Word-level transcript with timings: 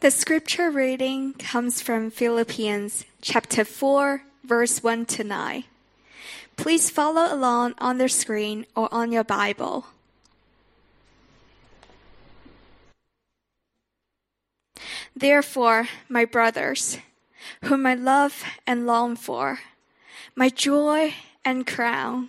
The 0.00 0.12
scripture 0.12 0.70
reading 0.70 1.32
comes 1.32 1.82
from 1.82 2.12
Philippians 2.12 3.04
chapter 3.20 3.64
4, 3.64 4.22
verse 4.44 4.80
1 4.80 5.06
to 5.06 5.24
9. 5.24 5.64
Please 6.56 6.88
follow 6.88 7.34
along 7.34 7.74
on 7.78 7.98
the 7.98 8.08
screen 8.08 8.64
or 8.76 8.88
on 8.94 9.10
your 9.10 9.24
Bible. 9.24 9.86
Therefore, 15.16 15.88
my 16.08 16.24
brothers, 16.24 16.98
whom 17.64 17.84
I 17.84 17.94
love 17.94 18.44
and 18.68 18.86
long 18.86 19.16
for, 19.16 19.58
my 20.36 20.48
joy 20.48 21.14
and 21.44 21.66
crown, 21.66 22.28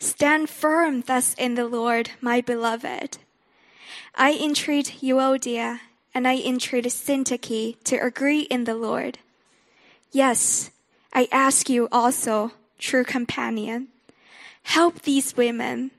stand 0.00 0.50
firm 0.50 1.02
thus 1.02 1.34
in 1.34 1.54
the 1.54 1.68
Lord, 1.68 2.10
my 2.20 2.40
beloved. 2.40 3.18
I 4.16 4.32
entreat 4.32 4.96
Euodia 5.00 5.78
and 6.14 6.26
I 6.26 6.36
entreat 6.36 6.84
Syntyche 6.84 7.76
to 7.84 7.96
agree 7.96 8.42
in 8.42 8.64
the 8.64 8.74
Lord. 8.74 9.18
Yes, 10.12 10.70
I 11.12 11.28
ask 11.30 11.68
you 11.68 11.88
also, 11.90 12.52
true 12.78 13.04
companion, 13.04 13.88
help 14.62 15.02
these 15.02 15.36
women 15.36 15.90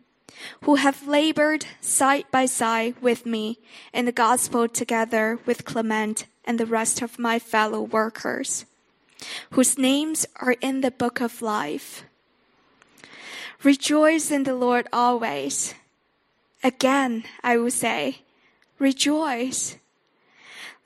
who 0.63 0.75
have 0.75 1.07
labored 1.07 1.65
side 1.81 2.25
by 2.31 2.45
side 2.45 2.95
with 3.01 3.25
me 3.25 3.57
in 3.93 4.05
the 4.05 4.11
gospel 4.11 4.67
together 4.67 5.39
with 5.45 5.65
Clement 5.65 6.25
and 6.45 6.59
the 6.59 6.65
rest 6.65 7.01
of 7.01 7.19
my 7.19 7.39
fellow 7.39 7.81
workers, 7.81 8.65
whose 9.51 9.77
names 9.77 10.25
are 10.37 10.55
in 10.61 10.81
the 10.81 10.91
book 10.91 11.21
of 11.21 11.41
life. 11.41 12.03
Rejoice 13.63 14.31
in 14.31 14.43
the 14.43 14.55
Lord 14.55 14.87
always. 14.93 15.73
Again, 16.63 17.25
I 17.43 17.57
will 17.57 17.71
say, 17.71 18.19
rejoice. 18.79 19.75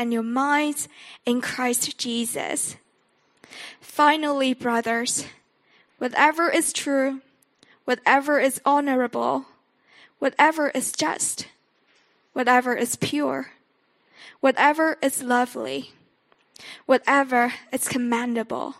and 0.00 0.14
your 0.14 0.22
minds 0.22 0.88
in 1.26 1.42
Christ 1.42 1.98
Jesus. 1.98 2.76
Finally, 3.82 4.54
brothers, 4.54 5.26
whatever 5.98 6.48
is 6.48 6.72
true, 6.72 7.20
whatever 7.84 8.40
is 8.40 8.62
honorable, 8.64 9.44
whatever 10.18 10.70
is 10.70 10.90
just, 10.92 11.48
whatever 12.32 12.74
is 12.74 12.96
pure, 12.96 13.50
whatever 14.40 14.96
is 15.02 15.22
lovely, 15.22 15.92
whatever 16.86 17.52
is 17.70 17.86
commendable, 17.86 18.76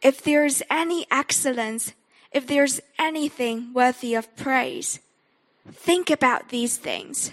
if 0.00 0.22
there 0.22 0.46
is 0.46 0.64
any 0.70 1.06
excellence, 1.10 1.92
if 2.32 2.46
there's 2.46 2.80
anything 2.98 3.74
worthy 3.74 4.14
of 4.14 4.34
praise, 4.36 5.00
think 5.70 6.08
about 6.08 6.48
these 6.48 6.78
things 6.78 7.32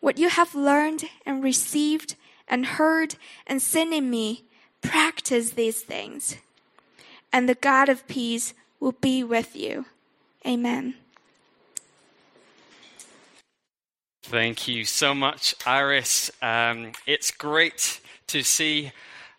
what 0.00 0.18
you 0.18 0.28
have 0.28 0.54
learned 0.54 1.04
and 1.24 1.42
received 1.42 2.16
and 2.48 2.66
heard 2.66 3.16
and 3.46 3.60
seen 3.60 3.92
in 3.92 4.08
me, 4.10 4.44
practice 4.80 5.50
these 5.50 5.82
things. 5.82 6.36
And 7.32 7.48
the 7.48 7.54
God 7.54 7.88
of 7.88 8.06
peace 8.06 8.54
will 8.78 8.92
be 8.92 9.24
with 9.24 9.56
you. 9.56 9.86
Amen. 10.46 10.94
Thank 14.22 14.66
you 14.66 14.84
so 14.84 15.14
much, 15.14 15.54
Iris. 15.64 16.30
Um, 16.42 16.92
it's 17.06 17.30
great 17.30 18.00
to 18.26 18.42
see 18.42 18.92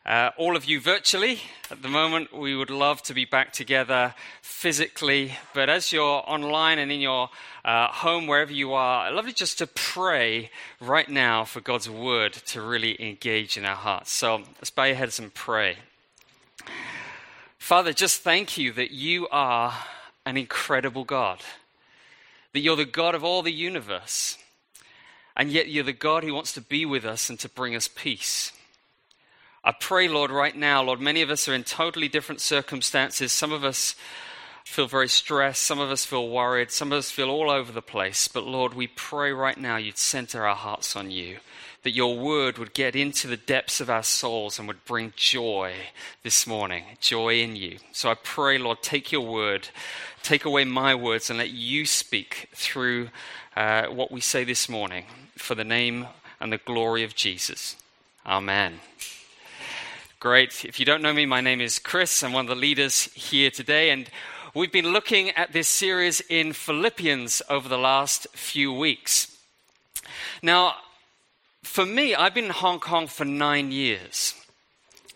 uh, 0.07 0.31
all 0.37 0.55
of 0.55 0.65
you 0.65 0.79
virtually. 0.79 1.41
At 1.69 1.81
the 1.81 1.89
moment, 1.89 2.33
we 2.33 2.55
would 2.55 2.69
love 2.69 3.01
to 3.03 3.13
be 3.13 3.25
back 3.25 3.51
together 3.51 4.15
physically, 4.41 5.33
but 5.53 5.69
as 5.69 5.91
you're 5.91 6.23
online 6.25 6.79
and 6.79 6.91
in 6.91 7.01
your 7.01 7.29
uh, 7.65 7.89
home, 7.89 8.25
wherever 8.25 8.53
you 8.53 8.73
are, 8.73 9.07
I'd 9.07 9.13
love 9.13 9.27
you 9.27 9.33
just 9.33 9.57
to 9.57 9.67
pray 9.67 10.49
right 10.79 11.09
now 11.09 11.43
for 11.43 11.59
God's 11.59 11.89
word 11.89 12.33
to 12.33 12.61
really 12.61 13.01
engage 13.01 13.57
in 13.57 13.65
our 13.65 13.75
hearts. 13.75 14.13
So 14.13 14.43
let's 14.59 14.69
bow 14.69 14.85
your 14.85 14.95
heads 14.95 15.19
and 15.19 15.33
pray. 15.33 15.77
Father, 17.57 17.91
just 17.91 18.21
thank 18.21 18.57
you 18.57 18.71
that 18.73 18.91
you 18.91 19.27
are 19.29 19.73
an 20.25 20.37
incredible 20.37 21.03
God, 21.03 21.39
that 22.53 22.61
you're 22.61 22.77
the 22.77 22.85
God 22.85 23.13
of 23.13 23.25
all 23.25 23.41
the 23.41 23.51
universe, 23.51 24.37
and 25.35 25.51
yet 25.51 25.67
you're 25.67 25.83
the 25.83 25.91
God 25.91 26.23
who 26.23 26.33
wants 26.33 26.53
to 26.53 26.61
be 26.61 26.85
with 26.85 27.03
us 27.03 27.29
and 27.29 27.37
to 27.39 27.49
bring 27.49 27.75
us 27.75 27.89
peace. 27.89 28.53
I 29.67 29.73
pray, 29.73 30.07
Lord, 30.07 30.31
right 30.31 30.55
now, 30.55 30.81
Lord, 30.81 31.01
many 31.01 31.21
of 31.21 31.29
us 31.29 31.49
are 31.49 31.53
in 31.53 31.65
totally 31.65 32.07
different 32.07 32.39
circumstances. 32.39 33.33
Some 33.33 33.51
of 33.51 33.65
us 33.65 33.95
feel 34.63 34.87
very 34.87 35.09
stressed. 35.09 35.61
Some 35.61 35.81
of 35.81 35.91
us 35.91 36.05
feel 36.05 36.29
worried. 36.29 36.71
Some 36.71 36.93
of 36.93 36.99
us 36.99 37.11
feel 37.11 37.29
all 37.29 37.51
over 37.51 37.73
the 37.73 37.81
place. 37.81 38.29
But 38.29 38.45
Lord, 38.45 38.73
we 38.73 38.87
pray 38.87 39.33
right 39.33 39.57
now 39.57 39.75
you'd 39.75 39.97
center 39.97 40.47
our 40.47 40.55
hearts 40.55 40.95
on 40.95 41.11
you, 41.11 41.39
that 41.83 41.91
your 41.91 42.17
word 42.17 42.57
would 42.57 42.73
get 42.73 42.95
into 42.95 43.27
the 43.27 43.35
depths 43.35 43.81
of 43.81 43.89
our 43.89 44.03
souls 44.03 44.57
and 44.57 44.69
would 44.69 44.85
bring 44.85 45.11
joy 45.17 45.73
this 46.23 46.47
morning, 46.47 46.85
joy 47.01 47.41
in 47.41 47.57
you. 47.57 47.79
So 47.91 48.09
I 48.09 48.15
pray, 48.15 48.57
Lord, 48.57 48.81
take 48.81 49.11
your 49.11 49.25
word, 49.29 49.67
take 50.23 50.45
away 50.45 50.63
my 50.63 50.95
words, 50.95 51.29
and 51.29 51.39
let 51.39 51.49
you 51.49 51.85
speak 51.85 52.47
through 52.55 53.09
uh, 53.57 53.87
what 53.87 54.13
we 54.13 54.21
say 54.21 54.45
this 54.45 54.69
morning 54.69 55.07
for 55.35 55.55
the 55.55 55.65
name 55.65 56.07
and 56.39 56.53
the 56.53 56.57
glory 56.57 57.03
of 57.03 57.15
Jesus. 57.15 57.75
Amen. 58.25 58.79
Great. 60.19 60.65
If 60.65 60.79
you 60.79 60.85
don't 60.85 61.03
know 61.03 61.13
me, 61.13 61.27
my 61.27 61.41
name 61.41 61.61
is 61.61 61.77
Chris. 61.77 62.23
I'm 62.23 62.33
one 62.33 62.45
of 62.45 62.49
the 62.49 62.55
leaders 62.55 63.03
here 63.13 63.51
today, 63.51 63.91
and 63.91 64.09
we've 64.55 64.71
been 64.71 64.87
looking 64.87 65.29
at 65.29 65.53
this 65.53 65.67
series 65.67 66.21
in 66.21 66.53
Philippians 66.53 67.43
over 67.51 67.69
the 67.69 67.77
last 67.77 68.25
few 68.33 68.73
weeks. 68.73 69.37
Now, 70.41 70.73
for 71.61 71.85
me, 71.85 72.15
I've 72.15 72.33
been 72.33 72.45
in 72.45 72.49
Hong 72.49 72.79
Kong 72.79 73.05
for 73.05 73.25
nine 73.25 73.71
years. 73.71 74.33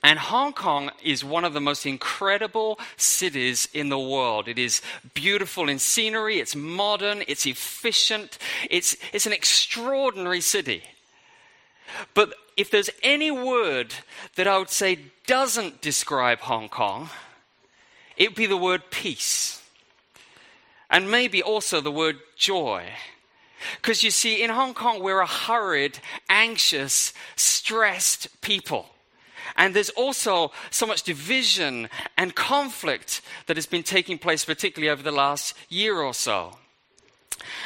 And 0.04 0.20
Hong 0.20 0.54
Kong 0.54 0.92
is 1.04 1.26
one 1.26 1.46
of 1.46 1.54
the 1.54 1.62
most 1.62 1.88
incredible 1.88 2.80
cities 2.96 3.68
in 3.74 3.90
the 3.90 3.98
world. 3.98 4.48
It 4.48 4.60
is 4.60 4.84
beautiful 5.16 5.68
in 5.68 5.80
scenery, 5.80 6.40
it's 6.40 6.56
modern, 6.56 7.24
it's 7.28 7.48
efficient, 7.48 8.38
it's, 8.70 8.96
it's 9.14 9.26
an 9.26 9.34
extraordinary 9.34 10.42
city. 10.42 10.84
But 12.14 12.36
if 12.62 12.72
there's 12.72 12.92
any 13.02 13.32
word 13.32 13.94
that 14.36 14.48
I 14.48 14.58
would 14.58 14.70
say 14.70 15.00
doesn't 15.26 15.82
describe 15.82 16.40
Hong 16.42 16.70
Kong, 16.70 17.10
it 18.16 18.30
would 18.30 18.36
be 18.36 18.46
the 18.46 18.56
word 18.56 18.84
peace. 18.92 19.62
And 20.90 21.10
maybe 21.10 21.42
also 21.42 21.82
the 21.82 21.92
word 21.92 22.20
joy. 22.38 22.86
Because 23.78 24.04
you 24.04 24.12
see, 24.12 24.44
in 24.44 24.50
Hong 24.50 24.74
Kong, 24.74 25.02
we're 25.02 25.22
a 25.22 25.26
hurried, 25.26 26.00
anxious, 26.30 27.14
stressed 27.36 28.42
people. 28.42 28.88
And 29.56 29.76
there's 29.76 29.90
also 29.90 30.52
so 30.70 30.86
much 30.86 31.04
division 31.04 31.90
and 32.18 32.36
conflict 32.36 33.22
that 33.48 33.58
has 33.58 33.66
been 33.66 33.84
taking 33.84 34.18
place, 34.18 34.46
particularly 34.46 34.90
over 34.90 35.04
the 35.04 35.12
last 35.12 35.56
year 35.70 35.98
or 36.00 36.14
so. 36.14 36.58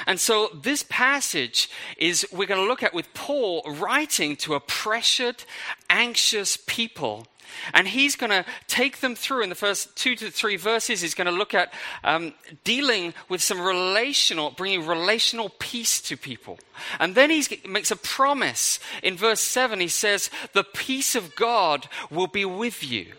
And 0.06 0.20
so, 0.20 0.50
this 0.54 0.84
passage 0.88 1.70
is 1.98 2.28
we're 2.32 2.48
going 2.48 2.62
to 2.62 2.68
look 2.68 2.84
at 2.84 2.94
with 2.94 3.14
Paul 3.14 3.64
writing 3.66 4.36
to 4.38 4.56
a 4.56 4.60
pressured, 4.60 5.44
anxious 5.90 6.58
people. 6.66 7.28
And 7.74 7.88
he's 7.88 8.16
going 8.16 8.32
to 8.32 8.46
take 8.68 9.00
them 9.00 9.16
through 9.16 9.44
in 9.44 9.50
the 9.50 9.56
first 9.56 9.96
two 9.96 10.16
to 10.16 10.30
three 10.30 10.56
verses. 10.56 11.02
He's 11.02 11.14
going 11.14 11.26
to 11.26 11.32
look 11.32 11.54
at 11.54 11.74
um, 12.04 12.34
dealing 12.64 13.14
with 13.30 13.42
some 13.42 13.62
relational, 13.62 14.52
bringing 14.52 14.86
relational 14.86 15.50
peace 15.60 16.02
to 16.02 16.18
people. 16.18 16.60
And 17.00 17.16
then 17.16 17.30
he 17.30 17.44
makes 17.68 17.92
a 17.92 17.96
promise 17.96 18.80
in 19.04 19.16
verse 19.16 19.40
7. 19.40 19.80
He 19.80 19.88
says, 19.88 20.30
The 20.54 20.64
peace 20.64 21.16
of 21.16 21.36
God 21.36 21.88
will 22.10 22.28
be 22.28 22.46
with 22.46 22.84
you. 22.84 23.14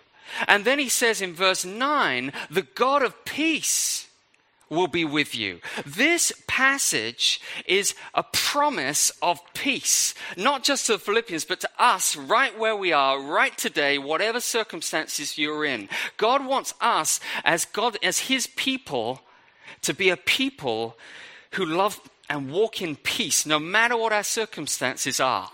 And 0.47 0.65
then 0.65 0.79
he 0.79 0.89
says 0.89 1.23
in 1.23 1.33
verse 1.33 1.65
9, 1.65 2.33
The 2.51 2.63
God 2.63 3.03
of 3.03 3.25
peace 3.25 4.09
will 4.69 4.89
be 4.89 5.05
with 5.05 5.35
you. 5.35 5.61
This 5.85 6.33
passage 6.47 7.41
is 7.67 7.95
a 8.15 8.23
promise 8.23 9.13
of 9.23 9.41
peace, 9.55 10.15
not 10.37 10.65
just 10.65 10.87
to 10.87 10.93
the 10.93 10.99
Philippians, 10.99 11.45
but 11.45 11.61
to 11.61 11.69
us 11.79 12.17
right 12.17 12.57
where 12.59 12.77
we 12.77 12.93
are, 12.93 13.21
right 13.21 13.57
today, 13.57 13.99
whatever 13.99 14.41
circumstances 14.41 15.39
you're 15.39 15.65
in. 15.65 15.89
God 16.17 16.45
wants 16.45 16.75
us 16.81 17.21
as 17.45 17.65
God, 17.65 17.97
as 18.03 18.21
His 18.21 18.47
people, 18.49 19.21
to 19.83 19.95
be 19.95 20.11
a 20.11 20.17
people 20.17 20.97
who 21.53 21.65
love 21.65 22.01
and 22.29 22.51
walk 22.51 22.83
in 22.83 22.97
peace, 22.97 23.47
no 23.47 23.59
matter 23.59 23.97
what 23.97 24.13
our 24.13 24.25
circumstances 24.25 25.21
are. 25.21 25.51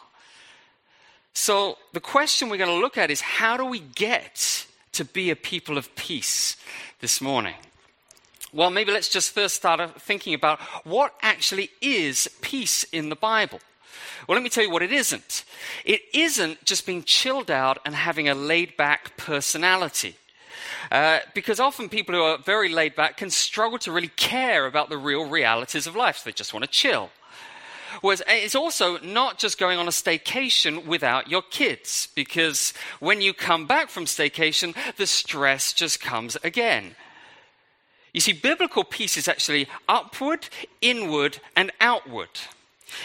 So, 1.34 1.78
the 1.92 2.00
question 2.00 2.48
we're 2.48 2.58
going 2.58 2.70
to 2.70 2.82
look 2.82 2.98
at 2.98 3.10
is 3.10 3.20
how 3.20 3.56
do 3.56 3.64
we 3.64 3.80
get 3.80 4.66
to 4.92 5.04
be 5.04 5.30
a 5.30 5.36
people 5.36 5.78
of 5.78 5.94
peace 5.96 6.56
this 7.00 7.20
morning? 7.20 7.54
Well, 8.54 8.70
maybe 8.70 8.92
let's 8.92 9.08
just 9.08 9.32
first 9.32 9.56
start 9.56 10.02
thinking 10.02 10.34
about 10.34 10.60
what 10.84 11.14
actually 11.22 11.70
is 11.80 12.28
peace 12.42 12.84
in 12.84 13.08
the 13.08 13.16
Bible. 13.16 13.60
Well, 14.28 14.36
let 14.36 14.44
me 14.44 14.50
tell 14.50 14.62
you 14.62 14.70
what 14.70 14.82
it 14.82 14.92
isn't. 14.92 15.44
It 15.84 16.02
isn't 16.12 16.62
just 16.64 16.84
being 16.84 17.02
chilled 17.02 17.50
out 17.50 17.78
and 17.86 17.94
having 17.94 18.28
a 18.28 18.34
laid 18.34 18.76
back 18.76 19.16
personality. 19.16 20.16
Uh, 20.90 21.20
because 21.34 21.60
often 21.60 21.88
people 21.88 22.14
who 22.14 22.22
are 22.22 22.36
very 22.36 22.68
laid 22.68 22.94
back 22.94 23.16
can 23.16 23.30
struggle 23.30 23.78
to 23.78 23.90
really 23.90 24.08
care 24.16 24.66
about 24.66 24.90
the 24.90 24.98
real 24.98 25.28
realities 25.28 25.86
of 25.86 25.96
life. 25.96 26.18
So 26.18 26.24
they 26.26 26.32
just 26.32 26.52
want 26.52 26.64
to 26.64 26.70
chill. 26.70 27.10
Whereas 28.02 28.22
it's 28.28 28.54
also 28.54 28.98
not 28.98 29.38
just 29.38 29.58
going 29.58 29.78
on 29.78 29.86
a 29.86 29.90
staycation 29.90 30.86
without 30.86 31.30
your 31.30 31.42
kids, 31.42 32.08
because 32.14 32.74
when 33.00 33.20
you 33.20 33.32
come 33.32 33.66
back 33.66 33.88
from 33.88 34.04
staycation, 34.04 34.74
the 34.96 35.06
stress 35.06 35.72
just 35.72 36.00
comes 36.00 36.36
again. 36.44 36.96
You 38.12 38.20
see, 38.20 38.32
biblical 38.32 38.84
peace 38.84 39.16
is 39.16 39.28
actually 39.28 39.68
upward, 39.88 40.48
inward, 40.80 41.38
and 41.56 41.72
outward. 41.80 42.28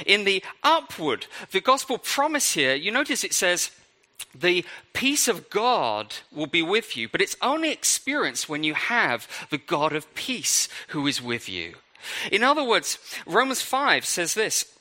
In 0.06 0.25
the 0.25 0.44
upward, 0.63 1.27
the 1.51 1.62
gospel 1.62 1.98
promise 1.98 2.54
here, 2.54 2.75
you 2.75 2.92
notice 2.92 3.24
it 3.24 3.33
says, 3.33 3.71
the 4.36 4.65
peace 4.94 5.27
of 5.27 5.50
God 5.50 6.15
will 6.31 6.48
be 6.48 6.62
with 6.62 6.98
you, 6.98 7.07
but 7.07 7.21
it's 7.21 7.38
only 7.42 7.71
experienced 7.71 8.50
when 8.50 8.63
you 8.63 8.74
have 8.74 9.27
the 9.50 9.57
God 9.57 9.94
of 9.94 10.13
peace 10.13 10.68
who 10.89 11.07
is 11.07 11.21
with 11.21 11.48
you. 11.48 11.75
In 12.31 12.44
other 12.44 12.63
words, 12.63 13.00
Romans 13.25 13.62
5 13.62 14.06
says 14.06 14.33
this 14.33 14.76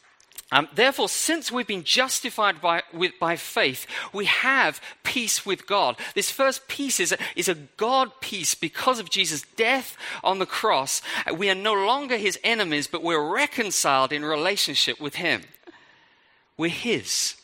um, 0.52 0.68
Therefore, 0.74 1.08
since 1.08 1.50
we've 1.50 1.66
been 1.66 1.82
justified 1.82 2.60
by, 2.60 2.82
with, 2.92 3.18
by 3.18 3.34
faith, 3.34 3.86
we 4.12 4.26
have 4.26 4.80
peace 5.02 5.44
with 5.44 5.66
God. 5.66 5.96
This 6.14 6.30
first 6.30 6.68
peace 6.68 7.00
is 7.00 7.10
a, 7.10 7.18
is 7.34 7.48
a 7.48 7.54
God 7.54 8.12
peace 8.20 8.54
because 8.54 9.00
of 9.00 9.10
Jesus' 9.10 9.42
death 9.56 9.96
on 10.22 10.38
the 10.38 10.46
cross. 10.46 11.02
We 11.36 11.50
are 11.50 11.54
no 11.54 11.74
longer 11.74 12.16
his 12.16 12.38
enemies, 12.44 12.86
but 12.86 13.02
we're 13.02 13.32
reconciled 13.32 14.12
in 14.12 14.24
relationship 14.24 15.00
with 15.00 15.16
him. 15.16 15.42
We're 16.56 16.70
his. 16.70 17.34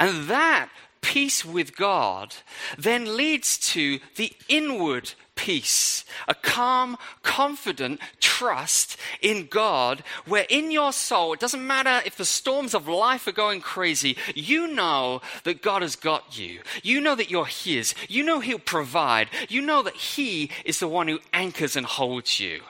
And 0.00 0.28
that 0.28 0.70
peace 1.06 1.44
with 1.44 1.76
God 1.76 2.34
then 2.76 3.16
leads 3.16 3.58
to 3.58 4.00
the 4.16 4.32
inward 4.48 5.12
peace, 5.36 6.04
a 6.26 6.34
calm, 6.34 6.96
confident 7.22 8.00
trust 8.18 8.96
in 9.22 9.46
God, 9.46 10.02
where 10.26 10.46
in 10.48 10.72
your 10.72 10.92
soul, 10.92 11.32
it 11.32 11.38
doesn't 11.38 11.64
matter 11.64 12.02
if 12.04 12.16
the 12.16 12.24
storms 12.24 12.74
of 12.74 12.88
life 12.88 13.28
are 13.28 13.32
going 13.32 13.60
crazy, 13.60 14.16
you 14.34 14.66
know 14.66 15.20
that 15.44 15.62
God 15.62 15.82
has 15.82 15.94
got 15.94 16.36
you. 16.36 16.60
You 16.82 17.00
know 17.00 17.14
that 17.14 17.30
you're 17.30 17.46
His. 17.46 17.94
You 18.08 18.24
know 18.24 18.40
He'll 18.40 18.58
provide. 18.58 19.28
You 19.48 19.60
know 19.60 19.84
that 19.84 19.94
He 19.94 20.50
is 20.64 20.80
the 20.80 20.88
one 20.88 21.06
who 21.06 21.20
anchors 21.32 21.76
and 21.76 21.86
holds 21.86 22.40
you. 22.40 22.62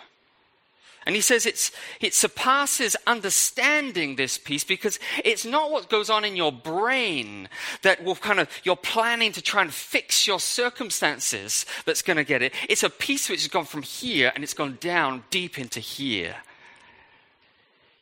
And 1.06 1.14
he 1.14 1.20
says 1.20 1.46
it's, 1.46 1.70
it 2.00 2.14
surpasses 2.14 2.96
understanding 3.06 4.16
this 4.16 4.38
peace 4.38 4.64
because 4.64 4.98
it's 5.24 5.44
not 5.44 5.70
what 5.70 5.88
goes 5.88 6.10
on 6.10 6.24
in 6.24 6.34
your 6.34 6.50
brain 6.50 7.48
that 7.82 8.02
will 8.02 8.16
kind 8.16 8.40
of, 8.40 8.48
you're 8.64 8.74
planning 8.74 9.30
to 9.32 9.40
try 9.40 9.62
and 9.62 9.72
fix 9.72 10.26
your 10.26 10.40
circumstances 10.40 11.64
that's 11.84 12.02
going 12.02 12.16
to 12.16 12.24
get 12.24 12.42
it. 12.42 12.52
It's 12.68 12.82
a 12.82 12.90
peace 12.90 13.28
which 13.28 13.42
has 13.42 13.48
gone 13.48 13.66
from 13.66 13.82
here 13.82 14.32
and 14.34 14.42
it's 14.42 14.52
gone 14.52 14.78
down 14.80 15.22
deep 15.30 15.60
into 15.60 15.78
here. 15.78 16.34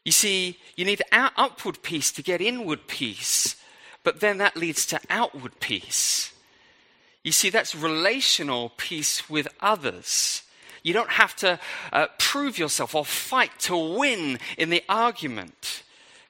You 0.03 0.13
see, 0.13 0.59
you 0.75 0.87
need 0.87 1.03
upward 1.13 1.83
peace 1.83 2.11
to 2.13 2.23
get 2.23 2.41
inward 2.41 2.87
peace, 2.87 3.57
but 4.03 4.21
then 4.21 4.39
that 4.39 4.57
leads 4.57 4.87
to 4.87 5.01
outward 5.11 5.61
peace. 5.61 6.33
You 7.23 7.33
see, 7.33 7.51
that's 7.51 7.75
relational 7.75 8.73
peace 8.79 9.29
with 9.29 9.49
others. 9.61 10.43
You 10.85 10.93
don't 10.93 11.11
have 11.11 11.35
to 11.37 11.59
uh, 11.93 12.07
prove 12.19 12.59
yourself 12.59 12.95
or 12.95 13.05
fight 13.05 13.59
to 13.61 13.77
win 13.77 14.39
in 14.57 14.69
the 14.69 14.85
argument 14.89 15.83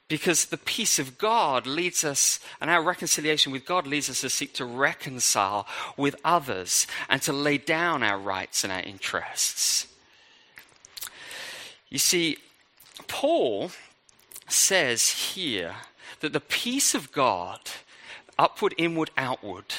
because 0.07 0.47
the 0.47 0.57
peace 0.57 0.99
of 0.99 1.19
God 1.19 1.67
leads 1.67 2.05
us, 2.05 2.39
and 2.61 2.71
our 2.71 2.83
reconciliation 2.83 3.51
with 3.51 3.67
God 3.67 3.87
leads 3.87 4.09
us 4.09 4.21
to 4.21 4.31
seek 4.31 4.53
to 4.55 4.65
reconcile 4.65 5.67
with 5.97 6.15
others 6.25 6.87
and 7.09 7.21
to 7.23 7.33
lay 7.33 7.59
down 7.59 8.03
our 8.03 8.19
rights 8.19 8.63
and 8.63 8.73
our 8.73 8.81
interests. 8.83 9.89
You 11.89 11.99
see, 11.99 12.39
Paul 13.09 13.73
says 14.49 15.11
here 15.11 15.75
that 16.21 16.33
the 16.33 16.41
peace 16.41 16.95
of 16.95 17.11
God, 17.11 17.59
upward, 18.39 18.75
inward, 18.79 19.11
outward, 19.17 19.75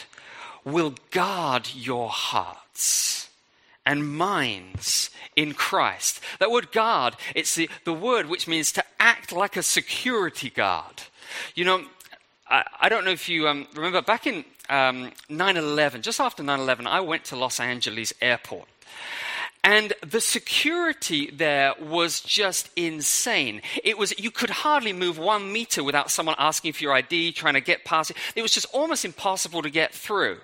will 0.65 0.95
guard 1.11 1.69
your 1.73 2.09
hearts 2.09 3.24
and 3.85 4.15
minds 4.15 5.09
in 5.35 5.53
Christ. 5.53 6.19
That 6.39 6.51
word 6.51 6.71
guard, 6.71 7.15
it's 7.35 7.55
the, 7.55 7.69
the 7.83 7.93
word 7.93 8.27
which 8.27 8.47
means 8.47 8.71
to 8.73 8.83
act 8.99 9.31
like 9.31 9.57
a 9.57 9.63
security 9.63 10.49
guard. 10.49 11.03
You 11.53 11.65
know, 11.65 11.85
I, 12.49 12.63
I 12.81 12.89
don't 12.89 13.05
know 13.05 13.11
if 13.11 13.29
you 13.29 13.47
um, 13.47 13.67
remember 13.75 14.01
back 14.01 14.27
in 14.27 14.45
um, 14.69 15.11
9 15.29 15.57
11, 15.57 16.01
just 16.01 16.19
after 16.19 16.43
9 16.43 16.59
11, 16.59 16.87
I 16.87 17.01
went 17.01 17.25
to 17.25 17.35
Los 17.35 17.59
Angeles 17.59 18.13
airport. 18.21 18.67
And 19.63 19.93
the 20.05 20.21
security 20.21 21.31
there 21.31 21.73
was 21.81 22.21
just 22.21 22.69
insane. 22.75 23.63
It 23.83 23.97
was, 23.97 24.17
you 24.19 24.29
could 24.29 24.51
hardly 24.51 24.93
move 24.93 25.17
one 25.17 25.51
meter 25.51 25.83
without 25.83 26.11
someone 26.11 26.35
asking 26.37 26.73
for 26.73 26.83
your 26.83 26.93
ID, 26.93 27.31
trying 27.31 27.55
to 27.55 27.61
get 27.61 27.83
past 27.83 28.11
it. 28.11 28.17
It 28.35 28.43
was 28.43 28.53
just 28.53 28.67
almost 28.73 29.05
impossible 29.05 29.63
to 29.63 29.71
get 29.71 29.91
through. 29.91 30.37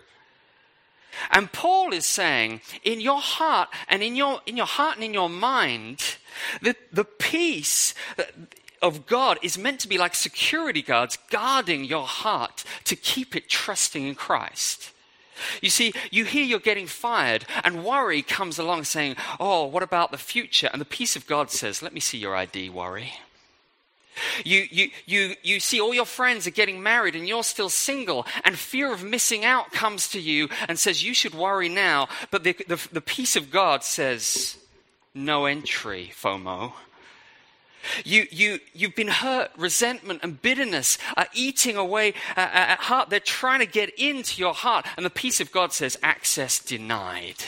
And 1.29 1.51
Paul 1.51 1.93
is 1.93 2.05
saying, 2.05 2.61
in 2.83 3.01
your 3.01 3.19
heart 3.19 3.69
and 3.87 4.01
in 4.01 4.15
your, 4.15 4.41
in 4.45 4.57
your 4.57 4.65
heart 4.65 4.95
and 4.95 5.03
in 5.03 5.13
your 5.13 5.29
mind, 5.29 6.17
the, 6.61 6.75
the 6.91 7.05
peace 7.05 7.93
of 8.81 9.05
God 9.05 9.37
is 9.41 9.57
meant 9.57 9.79
to 9.81 9.87
be 9.87 9.97
like 9.97 10.15
security 10.15 10.81
guards 10.81 11.17
guarding 11.29 11.85
your 11.85 12.05
heart 12.05 12.63
to 12.85 12.95
keep 12.95 13.35
it 13.35 13.49
trusting 13.49 14.07
in 14.07 14.15
Christ. 14.15 14.91
You 15.61 15.69
see, 15.69 15.93
you 16.11 16.25
hear 16.25 16.43
you're 16.43 16.59
getting 16.59 16.87
fired, 16.87 17.45
and 17.63 17.83
worry 17.83 18.21
comes 18.21 18.59
along 18.59 18.83
saying, 18.83 19.15
Oh, 19.39 19.65
what 19.65 19.81
about 19.81 20.11
the 20.11 20.17
future? 20.17 20.69
And 20.71 20.79
the 20.79 20.85
peace 20.85 21.15
of 21.15 21.25
God 21.25 21.49
says, 21.49 21.81
Let 21.81 21.93
me 21.93 21.99
see 21.99 22.17
your 22.17 22.35
ID, 22.35 22.69
worry. 22.69 23.13
You, 24.43 24.67
you, 24.69 24.89
you, 25.05 25.35
you 25.43 25.59
see 25.59 25.79
all 25.79 25.93
your 25.93 26.05
friends 26.05 26.47
are 26.47 26.51
getting 26.51 26.81
married 26.81 27.15
and 27.15 27.27
you're 27.27 27.43
still 27.43 27.69
single, 27.69 28.25
and 28.43 28.57
fear 28.57 28.91
of 28.93 29.03
missing 29.03 29.45
out 29.45 29.71
comes 29.71 30.07
to 30.09 30.19
you 30.19 30.49
and 30.67 30.77
says, 30.77 31.03
You 31.03 31.13
should 31.13 31.33
worry 31.33 31.69
now. 31.69 32.07
But 32.29 32.43
the, 32.43 32.53
the, 32.67 32.87
the 32.91 33.01
peace 33.01 33.35
of 33.35 33.51
God 33.51 33.83
says, 33.83 34.57
No 35.13 35.45
entry, 35.45 36.11
FOMO. 36.15 36.73
You, 38.05 38.27
you, 38.29 38.59
you've 38.73 38.95
been 38.95 39.07
hurt, 39.07 39.51
resentment 39.57 40.19
and 40.21 40.39
bitterness 40.39 40.97
are 41.17 41.27
eating 41.33 41.77
away 41.77 42.13
at 42.35 42.79
heart. 42.79 43.09
They're 43.09 43.19
trying 43.19 43.59
to 43.59 43.65
get 43.65 43.89
into 43.97 44.39
your 44.39 44.53
heart, 44.53 44.85
and 44.97 45.05
the 45.05 45.09
peace 45.09 45.39
of 45.41 45.51
God 45.51 45.73
says, 45.73 45.97
Access 46.03 46.59
denied. 46.59 47.43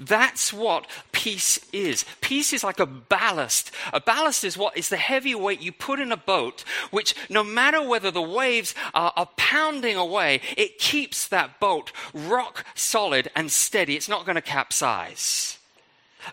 That's 0.00 0.52
what 0.52 0.86
peace 1.12 1.58
is. 1.72 2.04
Peace 2.20 2.52
is 2.52 2.64
like 2.64 2.80
a 2.80 2.86
ballast. 2.86 3.70
A 3.92 4.00
ballast 4.00 4.44
is 4.44 4.58
what 4.58 4.76
is 4.76 4.88
the 4.88 4.96
heavy 4.96 5.34
weight 5.34 5.60
you 5.60 5.72
put 5.72 6.00
in 6.00 6.12
a 6.12 6.16
boat, 6.16 6.64
which 6.90 7.14
no 7.30 7.44
matter 7.44 7.86
whether 7.86 8.10
the 8.10 8.22
waves 8.22 8.74
are, 8.94 9.12
are 9.16 9.28
pounding 9.36 9.96
away, 9.96 10.40
it 10.56 10.78
keeps 10.78 11.28
that 11.28 11.60
boat 11.60 11.92
rock 12.12 12.64
solid 12.74 13.30
and 13.36 13.50
steady. 13.50 13.96
It's 13.96 14.08
not 14.08 14.24
going 14.24 14.36
to 14.36 14.42
capsize. 14.42 15.58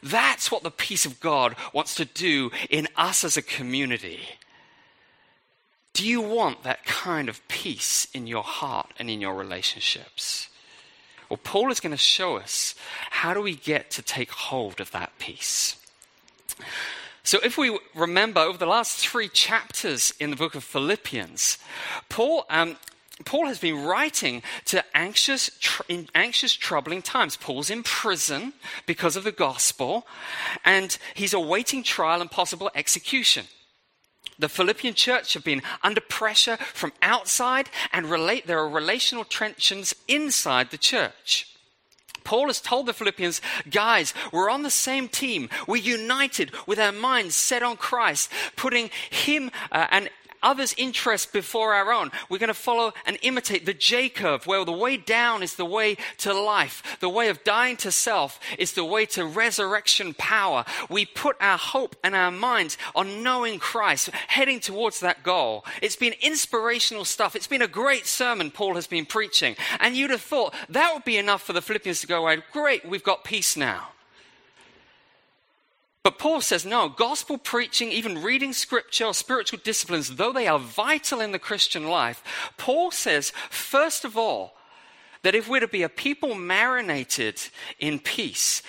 That's 0.01 0.51
what 0.51 0.63
the 0.63 0.71
peace 0.71 1.05
of 1.05 1.19
God 1.19 1.55
wants 1.73 1.95
to 1.95 2.05
do 2.05 2.51
in 2.69 2.87
us 2.95 3.23
as 3.23 3.37
a 3.37 3.41
community. 3.41 4.21
Do 5.93 6.07
you 6.07 6.21
want 6.21 6.63
that 6.63 6.85
kind 6.85 7.27
of 7.27 7.45
peace 7.49 8.07
in 8.13 8.25
your 8.25 8.43
heart 8.43 8.93
and 8.97 9.09
in 9.09 9.19
your 9.19 9.35
relationships? 9.35 10.47
Well, 11.31 11.39
Paul 11.41 11.71
is 11.71 11.79
going 11.79 11.91
to 11.91 11.97
show 11.97 12.35
us 12.35 12.75
how 13.09 13.33
do 13.33 13.41
we 13.41 13.55
get 13.55 13.89
to 13.91 14.01
take 14.01 14.31
hold 14.31 14.81
of 14.81 14.91
that 14.91 15.17
peace. 15.17 15.77
So, 17.23 17.39
if 17.41 17.57
we 17.57 17.79
remember 17.95 18.41
over 18.41 18.57
the 18.57 18.65
last 18.65 18.97
three 18.97 19.29
chapters 19.29 20.13
in 20.19 20.29
the 20.29 20.35
book 20.35 20.55
of 20.55 20.63
Philippians, 20.65 21.57
Paul, 22.09 22.45
um, 22.49 22.75
Paul 23.23 23.45
has 23.45 23.59
been 23.59 23.85
writing 23.85 24.43
to 24.65 24.83
anxious, 24.93 25.49
tr- 25.61 25.83
anxious, 26.13 26.51
troubling 26.51 27.01
times. 27.01 27.37
Paul's 27.37 27.69
in 27.69 27.83
prison 27.83 28.51
because 28.85 29.15
of 29.15 29.23
the 29.23 29.31
gospel, 29.31 30.05
and 30.65 30.97
he's 31.13 31.33
awaiting 31.33 31.81
trial 31.81 32.19
and 32.19 32.29
possible 32.29 32.69
execution. 32.75 33.45
The 34.41 34.49
Philippian 34.49 34.95
church 34.95 35.35
have 35.35 35.43
been 35.43 35.61
under 35.83 36.01
pressure 36.01 36.57
from 36.57 36.93
outside, 37.03 37.69
and 37.93 38.09
relate, 38.09 38.47
there 38.47 38.57
are 38.57 38.67
relational 38.67 39.23
tensions 39.23 39.93
inside 40.07 40.71
the 40.71 40.79
church. 40.79 41.47
Paul 42.23 42.47
has 42.47 42.59
told 42.59 42.87
the 42.87 42.93
Philippians, 42.93 43.39
guys, 43.69 44.15
we're 44.31 44.49
on 44.49 44.63
the 44.63 44.71
same 44.71 45.09
team. 45.09 45.47
We're 45.67 45.77
united 45.77 46.51
with 46.65 46.79
our 46.79 46.91
minds 46.91 47.35
set 47.35 47.61
on 47.61 47.77
Christ, 47.77 48.31
putting 48.55 48.89
Him 49.11 49.51
uh, 49.71 49.85
and 49.91 50.09
others' 50.43 50.75
interests 50.77 51.31
before 51.31 51.73
our 51.73 51.91
own. 51.91 52.11
We're 52.29 52.37
going 52.37 52.47
to 52.47 52.53
follow 52.53 52.93
and 53.05 53.17
imitate 53.21 53.65
the 53.65 53.73
J 53.73 54.09
curve, 54.09 54.47
where 54.47 54.65
the 54.65 54.71
way 54.71 54.97
down 54.97 55.43
is 55.43 55.55
the 55.55 55.65
way 55.65 55.97
to 56.19 56.33
life. 56.33 56.97
The 56.99 57.09
way 57.09 57.29
of 57.29 57.43
dying 57.43 57.77
to 57.77 57.91
self 57.91 58.39
is 58.57 58.73
the 58.73 58.85
way 58.85 59.05
to 59.07 59.25
resurrection 59.25 60.13
power. 60.13 60.65
We 60.89 61.05
put 61.05 61.35
our 61.39 61.57
hope 61.57 61.95
and 62.03 62.15
our 62.15 62.31
minds 62.31 62.77
on 62.95 63.23
knowing 63.23 63.59
Christ, 63.59 64.09
heading 64.27 64.59
towards 64.59 64.99
that 64.99 65.23
goal. 65.23 65.65
It's 65.81 65.95
been 65.95 66.13
inspirational 66.21 67.05
stuff. 67.05 67.35
It's 67.35 67.47
been 67.47 67.61
a 67.61 67.67
great 67.67 68.05
sermon 68.05 68.51
Paul 68.51 68.75
has 68.75 68.87
been 68.87 69.05
preaching. 69.05 69.55
And 69.79 69.95
you'd 69.95 70.11
have 70.11 70.21
thought 70.21 70.53
that 70.69 70.93
would 70.93 71.05
be 71.05 71.17
enough 71.17 71.43
for 71.43 71.53
the 71.53 71.61
Philippians 71.61 72.01
to 72.01 72.07
go 72.07 72.21
away. 72.21 72.41
Great, 72.51 72.85
we've 72.85 73.03
got 73.03 73.23
peace 73.23 73.55
now. 73.57 73.89
But 76.03 76.17
Paul 76.17 76.41
says, 76.41 76.65
no, 76.65 76.89
gospel 76.89 77.37
preaching, 77.37 77.91
even 77.91 78.23
reading 78.23 78.53
scripture 78.53 79.05
or 79.05 79.13
spiritual 79.13 79.59
disciplines, 79.63 80.15
though 80.15 80.33
they 80.33 80.47
are 80.47 80.57
vital 80.57 81.21
in 81.21 81.31
the 81.31 81.39
Christian 81.39 81.87
life, 81.87 82.23
Paul 82.57 82.89
says, 82.89 83.31
first 83.49 84.03
of 84.03 84.17
all, 84.17 84.55
that 85.21 85.35
if 85.35 85.47
we're 85.47 85.59
to 85.59 85.67
be 85.67 85.83
a 85.83 85.89
people 85.89 86.33
marinated 86.33 87.39
in 87.77 87.99
peace, 87.99 88.63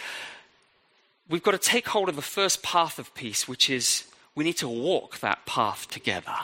we've 1.29 1.43
got 1.43 1.53
to 1.53 1.59
take 1.59 1.89
hold 1.89 2.11
of 2.11 2.17
the 2.17 2.23
first 2.23 2.63
path 2.63 2.99
of 2.99 3.15
peace, 3.15 3.49
which 3.49 3.71
is 3.71 4.05
we 4.35 4.45
need 4.45 4.59
to 4.59 4.69
walk 4.69 5.21
that 5.21 5.47
path 5.47 5.89
together. 5.89 6.37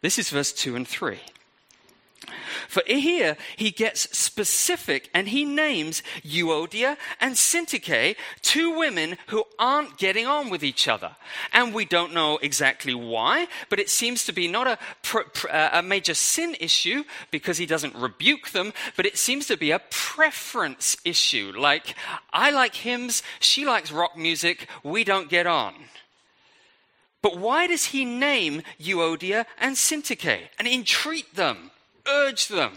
This 0.00 0.18
is 0.18 0.30
verse 0.30 0.52
2 0.52 0.76
and 0.76 0.88
3. 0.88 1.18
For 2.68 2.82
here 2.86 3.36
he 3.56 3.70
gets 3.70 4.16
specific 4.16 5.10
and 5.14 5.28
he 5.28 5.44
names 5.44 6.02
Euodia 6.22 6.96
and 7.20 7.34
Syntyche, 7.34 8.16
two 8.40 8.76
women 8.76 9.16
who 9.28 9.44
aren't 9.58 9.98
getting 9.98 10.26
on 10.26 10.50
with 10.50 10.62
each 10.62 10.88
other. 10.88 11.16
And 11.52 11.74
we 11.74 11.84
don't 11.84 12.14
know 12.14 12.38
exactly 12.38 12.94
why, 12.94 13.48
but 13.68 13.78
it 13.78 13.90
seems 13.90 14.24
to 14.24 14.32
be 14.32 14.48
not 14.48 14.66
a, 14.66 14.78
uh, 15.50 15.70
a 15.74 15.82
major 15.82 16.14
sin 16.14 16.56
issue 16.60 17.04
because 17.30 17.58
he 17.58 17.66
doesn't 17.66 17.94
rebuke 17.94 18.50
them, 18.50 18.72
but 18.96 19.06
it 19.06 19.18
seems 19.18 19.46
to 19.46 19.56
be 19.56 19.70
a 19.70 19.80
preference 19.90 20.96
issue. 21.04 21.52
Like, 21.56 21.94
I 22.32 22.50
like 22.50 22.74
hymns, 22.74 23.22
she 23.40 23.64
likes 23.64 23.92
rock 23.92 24.16
music, 24.16 24.68
we 24.82 25.04
don't 25.04 25.28
get 25.28 25.46
on. 25.46 25.74
But 27.22 27.38
why 27.38 27.68
does 27.68 27.86
he 27.86 28.04
name 28.04 28.62
Euodia 28.80 29.46
and 29.58 29.76
Syntyche 29.76 30.48
and 30.58 30.66
entreat 30.66 31.34
them? 31.34 31.70
Urge 32.06 32.48
them. 32.48 32.72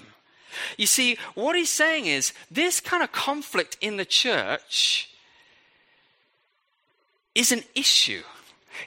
You 0.78 0.86
see, 0.86 1.18
what 1.34 1.56
he's 1.56 1.70
saying 1.70 2.06
is 2.06 2.34
this 2.50 2.80
kind 2.80 3.04
of 3.04 3.12
conflict 3.12 3.78
in 3.82 3.98
the 3.98 4.06
church 4.06 5.10
is 7.34 7.52
an 7.52 7.64
issue. 7.76 8.24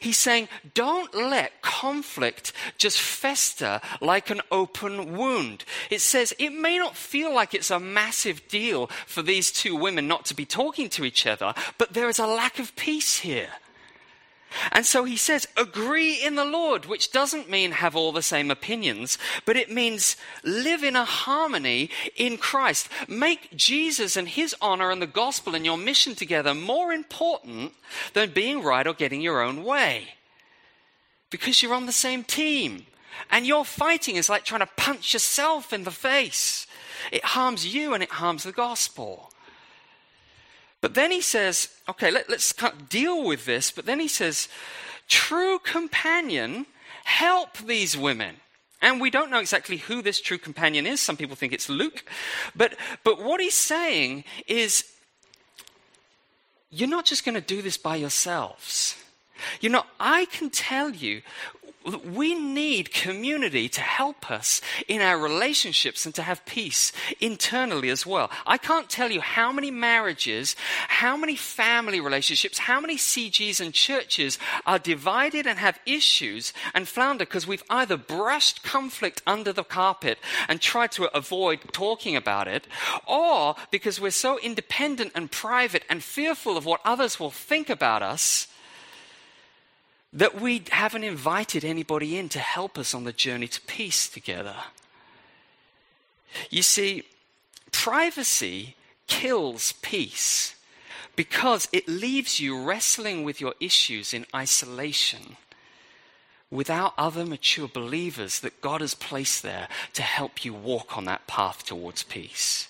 He's 0.01 0.19
saying, 0.19 0.49
don't 0.75 1.15
let 1.15 1.63
conflict 1.63 2.53
just 2.77 3.01
fester 3.01 3.81
like 4.01 4.31
an 4.31 4.43
open 4.51 5.17
wound. 5.17 5.65
It 5.91 6.01
says 6.01 6.35
it 6.39 6.51
may 6.51 6.79
not 6.79 6.97
feel 6.97 7.35
like 7.35 7.55
it's 7.55 7.71
a 7.71 7.81
massive 7.81 8.47
deal 8.49 8.89
for 9.07 9.23
these 9.23 9.51
two 9.51 9.75
women 9.75 10.07
not 10.07 10.25
to 10.27 10.35
be 10.35 10.45
talking 10.45 10.89
to 10.91 11.05
each 11.05 11.27
other, 11.27 11.55
but 11.79 11.95
there 11.95 12.09
is 12.09 12.19
a 12.19 12.27
lack 12.27 12.59
of 12.59 12.77
peace 12.77 13.19
here. 13.19 13.49
And 14.73 14.87
so 14.87 15.05
he 15.05 15.17
says, 15.17 15.47
agree 15.57 16.15
in 16.15 16.35
the 16.35 16.45
Lord, 16.45 16.87
which 16.87 17.13
doesn't 17.13 17.51
mean 17.51 17.73
have 17.73 17.95
all 17.95 18.13
the 18.13 18.23
same 18.23 18.51
opinions, 18.51 19.19
but 19.45 19.57
it 19.57 19.71
means 19.71 20.17
live 20.43 20.83
in 20.83 20.97
a 20.97 21.05
harmony 21.05 21.91
in 22.17 22.39
Christ. 22.39 22.89
Make 23.09 23.55
Jesus 23.55 24.17
and 24.17 24.29
his 24.29 24.55
honor 24.61 24.91
and 24.91 25.03
the 25.03 25.07
gospel 25.07 25.55
and 25.55 25.65
your 25.65 25.77
mission 25.77 26.15
together 26.15 26.55
more 26.55 26.93
important 26.93 27.73
than 28.15 28.31
being 28.31 28.63
right 28.63 28.87
or 28.87 28.95
getting 28.95 29.21
your 29.21 29.43
own 29.43 29.65
way. 29.65 30.09
Because 31.31 31.63
you're 31.63 31.75
on 31.75 31.87
the 31.87 31.93
same 31.93 32.25
team. 32.25 32.87
And 33.31 33.47
your 33.47 33.65
fighting 33.65 34.17
is 34.17 34.29
like 34.29 34.45
trying 34.45 34.61
to 34.61 34.71
punch 34.77 35.13
yourself 35.13 35.73
in 35.73 35.85
the 35.85 35.91
face. 35.91 36.67
It 37.13 37.25
harms 37.25 37.75
you 37.75 37.95
and 37.95 38.03
it 38.03 38.13
harms 38.13 38.45
the 38.45 38.53
gospel. 38.53 39.28
But 40.81 40.95
then 40.95 41.11
he 41.11 41.21
says, 41.21 41.69
okay, 41.89 42.11
let, 42.11 42.31
us 42.31 42.55
deal 42.89 43.25
with 43.25 43.45
this. 43.47 43.71
But 43.71 43.87
then 43.87 44.01
he 44.01 44.09
says, 44.09 44.49
true 45.09 45.59
companion, 45.59 46.67
help 47.05 47.59
these 47.59 47.97
women. 47.97 48.37
And 48.81 49.01
we 49.01 49.11
don't 49.11 49.31
know 49.31 49.41
exactly 49.41 49.79
who 49.79 50.03
this 50.03 50.21
true 50.21 50.39
companion 50.39 50.87
is. 50.87 51.01
Some 51.01 51.17
people 51.17 51.35
think 51.35 51.53
it's 51.53 51.69
Luke. 51.69 52.05
But, 52.55 52.77
but 53.03 53.23
what 53.23 53.41
he's 53.41 53.55
saying 53.55 54.25
is, 54.47 54.85
you're 56.71 56.89
not 56.89 57.05
just 57.05 57.25
going 57.25 57.35
to 57.35 57.41
do 57.41 57.61
this 57.61 57.77
by 57.77 57.97
yourselves. 57.97 58.95
You 59.61 59.71
know, 59.71 59.85
I 59.99 60.27
can 60.27 60.51
tell 60.51 60.91
you 60.91 61.23
we 61.89 62.35
need 62.35 62.93
community 62.93 63.69
to 63.71 63.81
help 63.81 64.31
us 64.31 64.61
in 64.87 65.01
our 65.01 65.19
relationships 65.19 66.07
and 66.07 66.15
to 66.15 66.23
have 66.23 66.45
peace 66.45 66.93
internally 67.21 67.91
as 67.91 68.07
well. 68.07 68.31
I 68.47 68.59
can't 68.59 68.89
tell 68.89 69.11
you 69.11 69.21
how 69.21 69.53
many 69.53 69.71
marriages, 69.71 70.57
how 70.89 71.17
many 71.17 71.37
family 71.37 72.01
relationships, 72.01 72.59
how 72.59 72.81
many 72.81 72.97
CGs 72.97 73.61
and 73.61 73.73
churches 73.73 74.39
are 74.67 74.79
divided 74.79 75.47
and 75.47 75.59
have 75.59 75.79
issues 75.87 76.53
and 76.75 76.89
flounder 76.89 77.25
because 77.25 77.47
we've 77.47 77.65
either 77.71 77.97
brushed 77.97 78.63
conflict 78.63 79.23
under 79.27 79.53
the 79.53 79.65
carpet 79.65 80.19
and 80.49 80.61
tried 80.61 80.93
to 80.93 81.17
avoid 81.17 81.61
talking 81.73 82.17
about 82.17 82.49
it, 82.49 82.67
or 83.07 83.55
because 83.71 84.01
we're 84.01 84.11
so 84.11 84.39
independent 84.39 85.13
and 85.15 85.31
private 85.31 85.85
and 85.89 86.03
fearful 86.03 86.57
of 86.57 86.65
what 86.65 86.81
others 86.85 87.19
will 87.19 87.31
think 87.31 87.71
about 87.71 88.03
us 88.03 88.49
that 90.13 90.41
we 90.41 90.63
haven't 90.71 91.05
invited 91.05 91.65
anybody 91.65 92.17
in 92.17 92.29
to 92.31 92.39
help 92.39 92.79
us 92.79 92.95
on 92.95 93.05
the 93.05 93.13
journey 93.13 93.49
to 93.49 93.61
peace 93.63 94.09
together. 94.09 94.57
You 96.51 96.63
see, 96.63 97.05
privacy 97.73 98.77
kills 99.07 99.73
peace 99.83 100.55
because 101.17 101.69
it 101.73 101.89
leaves 101.89 102.39
you 102.39 102.63
wrestling 102.63 103.25
with 103.25 103.41
your 103.41 103.55
issues 103.61 104.15
in 104.15 104.25
isolation 104.35 105.37
without 106.51 106.95
other 106.97 107.27
mature 107.27 107.69
believers 107.69 108.41
that 108.41 108.61
God 108.61 108.81
has 108.81 108.95
placed 108.95 109.43
there 109.43 109.69
to 109.95 110.03
help 110.03 110.45
you 110.45 110.55
walk 110.55 110.97
on 110.97 111.05
that 111.05 111.27
path 111.27 111.65
towards 111.65 112.03
peace. 112.03 112.68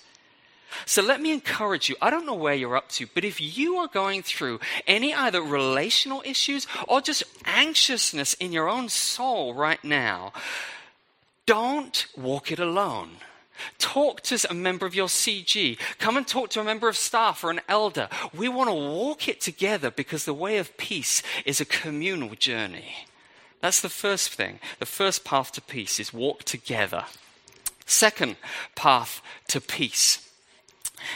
So 0.85 1.01
let 1.01 1.21
me 1.21 1.31
encourage 1.31 1.89
you. 1.89 1.95
I 2.01 2.09
don't 2.09 2.25
know 2.25 2.33
where 2.33 2.53
you're 2.53 2.77
up 2.77 2.89
to, 2.89 3.07
but 3.13 3.25
if 3.25 3.39
you 3.57 3.75
are 3.77 3.87
going 3.87 4.23
through 4.23 4.59
any 4.87 5.13
either 5.13 5.41
relational 5.41 6.21
issues 6.25 6.67
or 6.87 7.01
just 7.01 7.23
anxiousness 7.45 8.33
in 8.35 8.51
your 8.51 8.69
own 8.69 8.89
soul 8.89 9.53
right 9.53 9.83
now, 9.83 10.33
don't 11.45 12.05
walk 12.15 12.51
it 12.51 12.59
alone. 12.59 13.17
Talk 13.77 14.21
to 14.21 14.37
a 14.49 14.53
member 14.53 14.85
of 14.85 14.95
your 14.95 15.07
CG. 15.07 15.77
Come 15.97 16.17
and 16.17 16.27
talk 16.27 16.49
to 16.51 16.61
a 16.61 16.63
member 16.63 16.87
of 16.87 16.95
staff 16.95 17.43
or 17.43 17.51
an 17.51 17.61
elder. 17.67 18.07
We 18.33 18.47
want 18.47 18.69
to 18.69 18.73
walk 18.73 19.27
it 19.27 19.41
together 19.41 19.91
because 19.91 20.25
the 20.25 20.33
way 20.33 20.57
of 20.57 20.77
peace 20.77 21.21
is 21.45 21.59
a 21.59 21.65
communal 21.65 22.35
journey. 22.35 23.07
That's 23.61 23.81
the 23.81 23.89
first 23.89 24.29
thing. 24.29 24.59
The 24.79 24.85
first 24.85 25.25
path 25.25 25.51
to 25.53 25.61
peace 25.61 25.99
is 25.99 26.13
walk 26.13 26.43
together. 26.43 27.05
Second 27.85 28.37
path 28.75 29.21
to 29.47 29.59
peace 29.59 30.28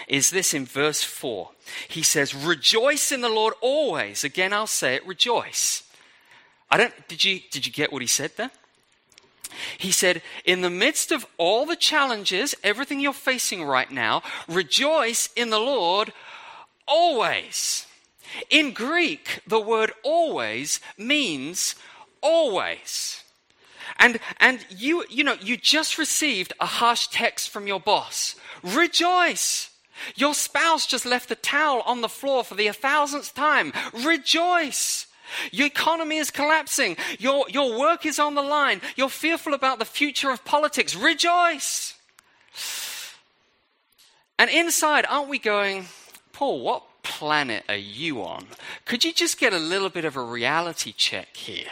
is 0.07 0.29
this 0.29 0.53
in 0.53 0.65
verse 0.65 1.03
4. 1.03 1.49
He 1.87 2.03
says, 2.03 2.35
Rejoice 2.35 3.11
in 3.11 3.21
the 3.21 3.29
Lord 3.29 3.53
always. 3.61 4.23
Again, 4.23 4.53
I'll 4.53 4.67
say 4.67 4.95
it, 4.95 5.07
rejoice. 5.07 5.83
I 6.69 6.77
don't, 6.77 7.07
did 7.07 7.23
you, 7.23 7.39
did 7.51 7.65
you 7.65 7.71
get 7.71 7.91
what 7.91 8.01
he 8.01 8.07
said 8.07 8.31
there? 8.37 8.51
He 9.77 9.91
said, 9.91 10.21
In 10.45 10.61
the 10.61 10.69
midst 10.69 11.11
of 11.11 11.25
all 11.37 11.65
the 11.65 11.75
challenges, 11.75 12.55
everything 12.63 12.99
you're 12.99 13.13
facing 13.13 13.63
right 13.63 13.91
now, 13.91 14.23
rejoice 14.47 15.29
in 15.35 15.49
the 15.49 15.59
Lord 15.59 16.11
always. 16.87 17.85
In 18.49 18.71
Greek, 18.71 19.41
the 19.45 19.59
word 19.59 19.91
always 20.03 20.79
means 20.97 21.75
always. 22.21 23.23
And, 23.97 24.19
and 24.39 24.65
you, 24.69 25.05
you 25.09 25.23
know, 25.23 25.37
you 25.39 25.57
just 25.57 25.97
received 25.97 26.53
a 26.59 26.65
harsh 26.65 27.07
text 27.07 27.49
from 27.49 27.67
your 27.67 27.79
boss. 27.79 28.35
Rejoice. 28.63 29.69
Your 30.15 30.33
spouse 30.33 30.85
just 30.85 31.05
left 31.05 31.29
the 31.29 31.35
towel 31.35 31.81
on 31.85 32.01
the 32.01 32.09
floor 32.09 32.43
for 32.43 32.55
the 32.55 32.69
thousandth 32.69 33.33
time. 33.33 33.73
Rejoice. 33.93 35.07
Your 35.51 35.67
economy 35.67 36.17
is 36.17 36.31
collapsing. 36.31 36.97
Your, 37.19 37.45
your 37.49 37.77
work 37.79 38.05
is 38.05 38.19
on 38.19 38.35
the 38.35 38.41
line. 38.41 38.81
You're 38.95 39.09
fearful 39.09 39.53
about 39.53 39.79
the 39.79 39.85
future 39.85 40.31
of 40.31 40.45
politics. 40.45 40.95
Rejoice. 40.95 41.95
And 44.37 44.49
inside, 44.49 45.05
aren't 45.09 45.29
we 45.29 45.39
going, 45.39 45.85
Paul, 46.33 46.61
what 46.61 46.83
planet 47.03 47.63
are 47.69 47.75
you 47.75 48.23
on? 48.23 48.47
Could 48.85 49.03
you 49.03 49.13
just 49.13 49.39
get 49.39 49.53
a 49.53 49.59
little 49.59 49.89
bit 49.89 50.05
of 50.05 50.15
a 50.15 50.23
reality 50.23 50.91
check 50.91 51.35
here? 51.35 51.67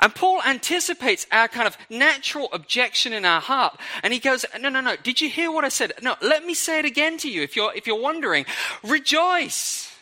And 0.00 0.14
Paul 0.14 0.42
anticipates 0.46 1.26
our 1.30 1.48
kind 1.48 1.66
of 1.66 1.78
natural 1.88 2.48
objection 2.52 3.12
in 3.12 3.24
our 3.24 3.40
heart. 3.40 3.78
And 4.02 4.12
he 4.12 4.18
goes, 4.18 4.44
No, 4.60 4.68
no, 4.68 4.80
no. 4.80 4.96
Did 4.96 5.20
you 5.20 5.28
hear 5.28 5.52
what 5.52 5.64
I 5.64 5.68
said? 5.68 5.92
No, 6.02 6.16
let 6.20 6.44
me 6.44 6.54
say 6.54 6.78
it 6.78 6.84
again 6.84 7.16
to 7.18 7.30
you 7.30 7.42
if 7.42 7.56
you're, 7.56 7.72
if 7.74 7.86
you're 7.86 8.00
wondering. 8.00 8.44
Rejoice. 8.82 9.92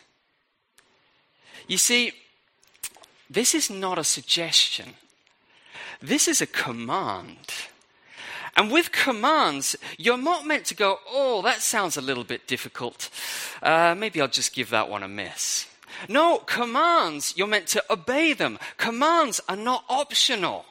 You 1.67 1.77
see, 1.77 2.13
this 3.29 3.55
is 3.55 3.69
not 3.69 3.97
a 3.97 4.03
suggestion. 4.03 4.95
this 6.01 6.27
is 6.27 6.41
a 6.41 6.47
command. 6.47 7.53
And 8.55 8.71
with 8.71 8.91
commands, 8.91 9.75
you're 9.97 10.17
not 10.17 10.45
meant 10.45 10.65
to 10.65 10.75
go, 10.75 10.99
oh, 11.09 11.41
that 11.41 11.61
sounds 11.61 11.97
a 11.97 12.01
little 12.01 12.23
bit 12.23 12.45
difficult. 12.45 13.09
Uh, 13.63 13.95
maybe 13.97 14.21
I'll 14.21 14.27
just 14.27 14.53
give 14.53 14.69
that 14.69 14.89
one 14.89 15.01
a 15.01 15.07
miss. 15.07 15.67
No, 16.09 16.39
commands, 16.39 17.33
you're 17.35 17.47
meant 17.47 17.67
to 17.67 17.83
obey 17.89 18.33
them. 18.33 18.59
Commands 18.77 19.41
are 19.47 19.55
not 19.55 19.85
optional. 19.89 20.65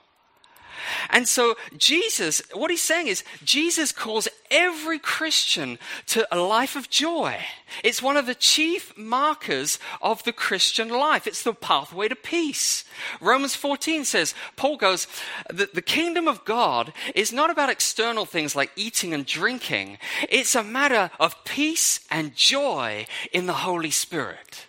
And 1.11 1.29
so, 1.29 1.57
Jesus, 1.77 2.43
what 2.53 2.71
he's 2.71 2.83
saying 2.83 3.09
is, 3.09 3.25
Jesus 3.45 3.93
calls 3.93 4.29
every 4.51 4.99
Christian 4.99 5.79
to 6.07 6.27
a 6.35 6.39
life 6.39 6.77
of 6.77 6.91
joy. 6.91 7.39
It's 7.83 8.03
one 8.03 8.17
of 8.17 8.27
the 8.27 8.35
chief 8.35 8.97
markers 8.97 9.79
of 10.01 10.23
the 10.25 10.33
Christian 10.33 10.89
life. 10.89 11.27
It's 11.27 11.43
the 11.43 11.55
pathway 11.55 12.09
to 12.09 12.17
peace. 12.17 12.85
Romans 13.21 13.55
14 13.55 14.05
says, 14.05 14.35
Paul 14.57 14.77
goes, 14.77 15.07
the, 15.49 15.69
the 15.73 15.83
kingdom 15.83 16.29
of 16.29 16.45
God 16.45 16.93
is 17.15 17.33
not 17.33 17.51
about 17.51 17.71
external 17.71 18.27
things 18.27 18.57
like 18.57 18.73
eating 18.77 19.15
and 19.15 19.27
drinking, 19.27 19.99
it's 20.29 20.55
a 20.55 20.63
matter 20.63 21.11
of 21.19 21.45
peace 21.45 22.01
and 22.11 22.35
joy 22.35 23.07
in 23.33 23.47
the 23.47 23.53
Holy 23.53 23.91
Spirit. 23.91 24.67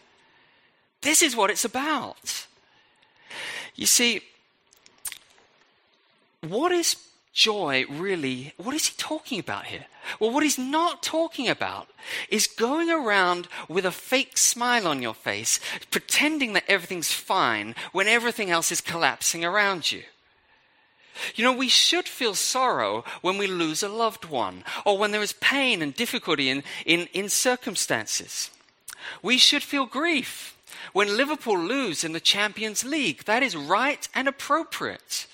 This 1.03 1.22
is 1.22 1.36
what 1.36 1.51
it's 1.51 1.65
about. 1.65 2.48
You 3.75 3.86
see, 3.86 4.22
what 6.48 6.72
is 6.72 6.95
joy 7.33 7.86
really, 7.89 8.53
what 8.57 8.74
is 8.74 8.88
he 8.88 8.93
talking 8.98 9.39
about 9.39 9.65
here? 9.65 9.86
Well, 10.19 10.31
what 10.31 10.43
he's 10.43 10.57
not 10.57 11.03
talking 11.03 11.50
about 11.50 11.89
is 12.29 12.48
going 12.48 12.89
around 12.89 13.48
with 13.67 13.86
a 13.86 13.91
fake 13.91 14.38
smile 14.38 14.88
on 14.88 15.01
your 15.01 15.13
face, 15.13 15.60
pretending 15.91 16.53
that 16.53 16.65
everything's 16.67 17.12
fine 17.12 17.75
when 17.91 18.07
everything 18.07 18.50
else 18.50 18.72
is 18.72 18.81
collapsing 18.81 19.43
around 19.43 19.91
you. 19.91 20.03
You 21.36 21.43
know, 21.43 21.53
we 21.53 21.69
should 21.69 22.07
feel 22.07 22.33
sorrow 22.33 23.03
when 23.22 23.38
we 23.38 23.48
lose 23.48 23.83
a 23.83 23.89
loved 23.89 24.25
one 24.25 24.63
or 24.86 24.98
when 24.98 25.12
there 25.12 25.22
is 25.22 25.33
pain 25.33 25.81
and 25.81 25.93
difficulty 25.93 26.50
in, 26.50 26.63
in, 26.86 27.07
in 27.13 27.29
circumstances. 27.29 28.50
We 29.22 29.38
should 29.38 29.63
feel 29.63 29.86
grief 29.86 30.52
when 30.91 31.15
Liverpool 31.15 31.57
lose 31.57 32.03
in 32.03 32.11
the 32.11 32.19
Champions 32.19 32.83
League. 32.83 33.23
That 33.23 33.43
is 33.43 33.55
right 33.55 34.07
and 34.13 34.27
appropriate. 34.27 35.27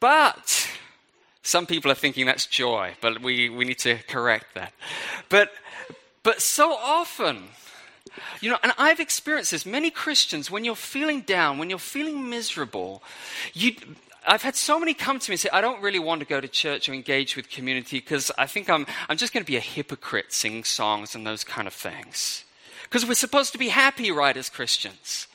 But 0.00 0.68
some 1.42 1.66
people 1.66 1.90
are 1.90 1.96
thinking 1.96 2.26
that's 2.26 2.46
joy, 2.46 2.94
but 3.00 3.22
we, 3.22 3.48
we 3.48 3.64
need 3.64 3.78
to 3.80 3.96
correct 4.08 4.54
that. 4.54 4.72
But, 5.28 5.52
but 6.22 6.40
so 6.40 6.72
often, 6.72 7.44
you 8.40 8.50
know, 8.50 8.58
and 8.62 8.72
I've 8.78 9.00
experienced 9.00 9.52
this. 9.52 9.64
Many 9.64 9.90
Christians, 9.90 10.50
when 10.50 10.64
you're 10.64 10.76
feeling 10.76 11.22
down, 11.22 11.58
when 11.58 11.70
you're 11.70 11.78
feeling 11.78 12.28
miserable, 12.28 13.02
you, 13.54 13.74
I've 14.26 14.42
had 14.42 14.54
so 14.54 14.78
many 14.78 14.94
come 14.94 15.18
to 15.18 15.30
me 15.30 15.34
and 15.34 15.40
say, 15.40 15.48
I 15.52 15.60
don't 15.60 15.82
really 15.82 15.98
want 15.98 16.20
to 16.20 16.26
go 16.26 16.40
to 16.40 16.48
church 16.48 16.88
or 16.88 16.94
engage 16.94 17.36
with 17.36 17.48
community 17.48 17.98
because 17.98 18.30
I 18.38 18.46
think 18.46 18.70
I'm, 18.70 18.86
I'm 19.08 19.16
just 19.16 19.32
going 19.32 19.44
to 19.44 19.50
be 19.50 19.56
a 19.56 19.60
hypocrite 19.60 20.32
singing 20.32 20.64
songs 20.64 21.14
and 21.14 21.26
those 21.26 21.44
kind 21.44 21.66
of 21.66 21.74
things. 21.74 22.44
Because 22.92 23.08
we're 23.08 23.14
supposed 23.14 23.52
to 23.52 23.58
be 23.58 23.70
happy, 23.70 24.12
right, 24.12 24.36
as 24.36 24.50
Christians. 24.50 25.26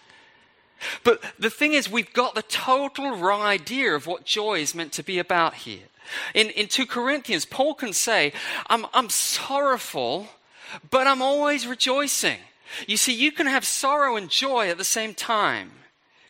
But 1.04 1.24
the 1.40 1.50
thing 1.50 1.74
is, 1.74 1.90
we've 1.90 2.14
got 2.14 2.36
the 2.36 2.44
total 2.44 3.18
wrong 3.18 3.42
idea 3.42 3.96
of 3.96 4.06
what 4.06 4.26
joy 4.26 4.60
is 4.60 4.76
meant 4.76 4.92
to 4.92 5.02
be 5.02 5.18
about 5.18 5.56
here. 5.56 5.88
In, 6.36 6.52
in 6.52 6.68
2 6.68 6.86
Corinthians, 6.86 7.46
Paul 7.46 7.74
can 7.74 7.94
say, 7.94 8.32
I'm, 8.68 8.86
I'm 8.94 9.10
sorrowful, 9.10 10.28
but 10.92 11.08
I'm 11.08 11.24
always 11.24 11.66
rejoicing. 11.66 12.38
You 12.86 12.96
see, 12.96 13.16
you 13.16 13.32
can 13.32 13.48
have 13.48 13.66
sorrow 13.66 14.18
and 14.18 14.30
joy 14.30 14.70
at 14.70 14.78
the 14.78 14.84
same 14.84 15.16
time. 15.16 15.72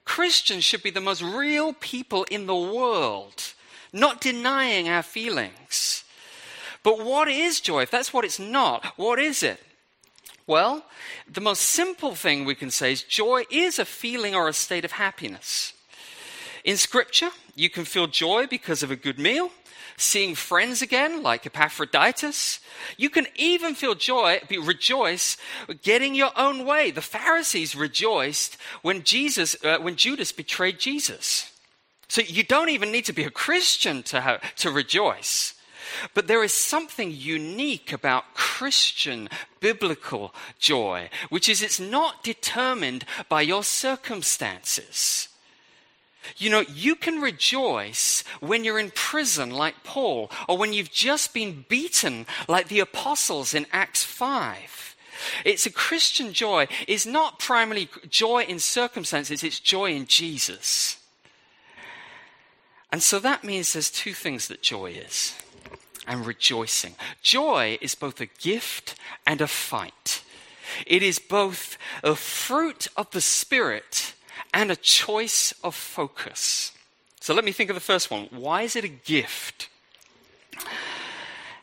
Christians 0.05 0.63
should 0.63 0.81
be 0.81 0.91
the 0.91 1.01
most 1.01 1.21
real 1.21 1.73
people 1.73 2.23
in 2.31 2.47
the 2.47 2.55
world, 2.55 3.53
not 3.91 4.21
denying 4.21 4.87
our 4.87 5.03
feelings. 5.03 6.05
But 6.83 7.03
what 7.03 7.27
is 7.27 7.59
joy? 7.59 7.81
If 7.81 7.91
that's 7.91 8.13
what 8.13 8.23
it's 8.23 8.39
not, 8.39 8.85
what 8.95 9.19
is 9.19 9.43
it? 9.43 9.61
Well, 10.47 10.85
the 11.29 11.41
most 11.41 11.61
simple 11.61 12.15
thing 12.15 12.45
we 12.45 12.55
can 12.55 12.71
say 12.71 12.93
is 12.93 13.03
joy 13.03 13.43
is 13.51 13.79
a 13.79 13.85
feeling 13.85 14.33
or 14.33 14.47
a 14.47 14.53
state 14.53 14.85
of 14.85 14.93
happiness. 14.93 15.73
In 16.63 16.77
Scripture, 16.77 17.29
you 17.53 17.69
can 17.69 17.83
feel 17.83 18.07
joy 18.07 18.47
because 18.47 18.81
of 18.81 18.89
a 18.89 18.95
good 18.95 19.19
meal, 19.19 19.51
seeing 19.97 20.35
friends 20.35 20.81
again, 20.81 21.21
like 21.21 21.45
Epaphroditus. 21.45 22.61
You 22.95 23.09
can 23.09 23.27
even 23.35 23.75
feel 23.75 23.93
joy, 23.93 24.39
be, 24.47 24.57
rejoice, 24.57 25.35
getting 25.81 26.15
your 26.15 26.31
own 26.37 26.65
way. 26.65 26.91
The 26.91 27.01
Pharisees 27.01 27.75
rejoiced 27.75 28.57
when 28.83 29.03
Jesus, 29.03 29.57
uh, 29.65 29.79
when 29.79 29.97
Judas 29.97 30.31
betrayed 30.31 30.79
Jesus. 30.79 31.51
So 32.07 32.21
you 32.21 32.43
don't 32.43 32.69
even 32.69 32.91
need 32.91 33.05
to 33.05 33.13
be 33.13 33.25
a 33.25 33.29
Christian 33.29 34.01
to, 34.03 34.21
have, 34.21 34.55
to 34.57 34.71
rejoice. 34.71 35.55
But 36.13 36.27
there 36.27 36.43
is 36.43 36.53
something 36.53 37.11
unique 37.11 37.91
about 37.91 38.33
Christian 38.33 39.29
biblical 39.59 40.33
joy, 40.59 41.09
which 41.29 41.49
is 41.49 41.61
it's 41.61 41.79
not 41.79 42.23
determined 42.23 43.05
by 43.29 43.41
your 43.41 43.63
circumstances. 43.63 45.29
You 46.35 46.49
know, 46.49 46.61
you 46.61 46.95
can 46.95 47.21
rejoice 47.21 48.23
when 48.41 48.63
you're 48.63 48.79
in 48.79 48.91
prison 48.91 49.51
like 49.51 49.83
Paul, 49.83 50.29
or 50.47 50.57
when 50.57 50.73
you've 50.73 50.91
just 50.91 51.33
been 51.33 51.65
beaten 51.69 52.25
like 52.47 52.67
the 52.67 52.81
apostles 52.81 53.53
in 53.53 53.65
Acts 53.71 54.03
5. 54.03 54.95
It's 55.45 55.65
a 55.65 55.71
Christian 55.71 56.33
joy 56.33 56.67
is 56.87 57.05
not 57.05 57.39
primarily 57.39 57.89
joy 58.09 58.43
in 58.43 58.59
circumstances, 58.59 59.43
it's 59.43 59.59
joy 59.59 59.91
in 59.91 60.05
Jesus. 60.05 60.97
And 62.91 63.01
so 63.03 63.19
that 63.19 63.43
means 63.43 63.73
there's 63.73 63.91
two 63.91 64.13
things 64.13 64.47
that 64.47 64.61
joy 64.61 64.91
is 64.91 65.33
and 66.07 66.25
rejoicing. 66.25 66.95
Joy 67.21 67.77
is 67.81 67.95
both 67.95 68.21
a 68.21 68.25
gift 68.25 68.95
and 69.25 69.41
a 69.41 69.47
fight. 69.47 70.23
It 70.85 71.03
is 71.03 71.19
both 71.19 71.77
a 72.03 72.15
fruit 72.15 72.87
of 72.95 73.11
the 73.11 73.21
Spirit 73.21 74.13
and 74.53 74.71
a 74.71 74.75
choice 74.75 75.53
of 75.63 75.75
focus. 75.75 76.71
So 77.19 77.33
let 77.33 77.45
me 77.45 77.51
think 77.51 77.69
of 77.69 77.75
the 77.75 77.81
first 77.81 78.09
one. 78.09 78.27
Why 78.31 78.61
is 78.61 78.75
it 78.75 78.83
a 78.83 78.87
gift? 78.87 79.69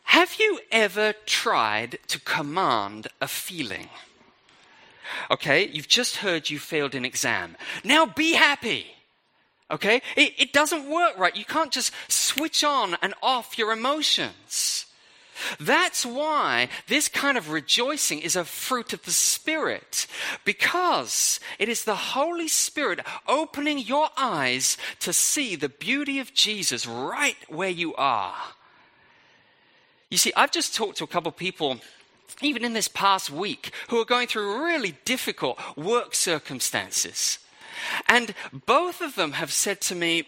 Have 0.03 0.35
you 0.39 0.59
ever 0.71 1.13
tried 1.25 1.99
to 2.07 2.19
command 2.19 3.07
a 3.19 3.27
feeling? 3.27 3.89
Okay, 5.29 5.67
you've 5.67 5.87
just 5.87 6.17
heard 6.17 6.49
you 6.49 6.59
failed 6.59 6.95
an 6.95 7.05
exam. 7.05 7.57
Now 7.83 8.05
be 8.05 8.33
happy. 8.33 8.94
Okay? 9.71 10.01
It, 10.15 10.33
it 10.37 10.53
doesn't 10.53 10.89
work 10.89 11.17
right. 11.17 11.35
You 11.35 11.45
can't 11.45 11.71
just 11.71 11.91
switch 12.07 12.63
on 12.63 12.95
and 13.01 13.13
off 13.21 13.57
your 13.57 13.71
emotions. 13.71 14.85
That's 15.59 16.05
why 16.05 16.69
this 16.87 17.09
kind 17.09 17.37
of 17.37 17.51
rejoicing 17.51 18.19
is 18.19 18.37
a 18.37 18.45
fruit 18.45 18.93
of 18.93 19.03
the 19.03 19.11
Spirit, 19.11 20.07
because 20.45 21.41
it 21.59 21.67
is 21.67 21.83
the 21.83 21.95
Holy 21.95 22.47
Spirit 22.47 23.01
opening 23.27 23.79
your 23.79 24.09
eyes 24.15 24.77
to 25.01 25.11
see 25.11 25.55
the 25.55 25.67
beauty 25.67 26.19
of 26.19 26.33
Jesus 26.33 26.87
right 26.87 27.35
where 27.49 27.69
you 27.69 27.93
are. 27.95 28.35
You 30.09 30.17
see, 30.17 30.31
I've 30.37 30.51
just 30.51 30.73
talked 30.73 30.99
to 30.99 31.03
a 31.03 31.07
couple 31.07 31.29
of 31.29 31.35
people 31.35 31.81
even 32.41 32.65
in 32.65 32.73
this 32.73 32.87
past 32.87 33.29
week, 33.31 33.71
who 33.89 33.99
are 33.99 34.05
going 34.05 34.27
through 34.27 34.65
really 34.65 34.95
difficult 35.05 35.59
work 35.77 36.13
circumstances. 36.15 37.39
And 38.07 38.33
both 38.65 39.01
of 39.01 39.15
them 39.15 39.33
have 39.33 39.51
said 39.51 39.81
to 39.81 39.95
me, 39.95 40.25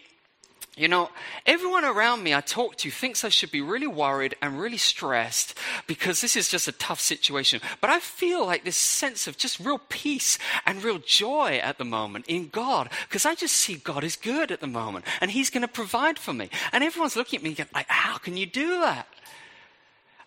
you 0.78 0.86
know, 0.86 1.10
everyone 1.44 1.84
around 1.84 2.22
me 2.22 2.32
I 2.32 2.40
talk 2.40 2.76
to 2.76 2.90
thinks 2.90 3.24
I 3.24 3.30
should 3.30 3.50
be 3.50 3.60
really 3.60 3.88
worried 3.88 4.36
and 4.40 4.60
really 4.60 4.76
stressed 4.76 5.58
because 5.88 6.20
this 6.20 6.36
is 6.36 6.48
just 6.48 6.68
a 6.68 6.72
tough 6.72 7.00
situation. 7.00 7.60
But 7.80 7.90
I 7.90 7.98
feel 7.98 8.46
like 8.46 8.64
this 8.64 8.76
sense 8.76 9.26
of 9.26 9.36
just 9.36 9.58
real 9.58 9.80
peace 9.88 10.38
and 10.64 10.84
real 10.84 10.98
joy 10.98 11.60
at 11.62 11.78
the 11.78 11.84
moment 11.84 12.26
in 12.28 12.48
God 12.48 12.90
because 13.08 13.26
I 13.26 13.34
just 13.34 13.56
see 13.56 13.74
God 13.74 14.04
is 14.04 14.14
good 14.14 14.52
at 14.52 14.60
the 14.60 14.68
moment 14.68 15.04
and 15.20 15.32
He's 15.32 15.50
going 15.50 15.62
to 15.62 15.68
provide 15.68 16.18
for 16.18 16.32
me. 16.32 16.48
And 16.72 16.84
everyone's 16.84 17.16
looking 17.16 17.38
at 17.38 17.42
me 17.42 17.54
going, 17.54 17.68
like, 17.74 17.88
how 17.88 18.18
can 18.18 18.36
you 18.36 18.46
do 18.46 18.80
that? 18.80 19.08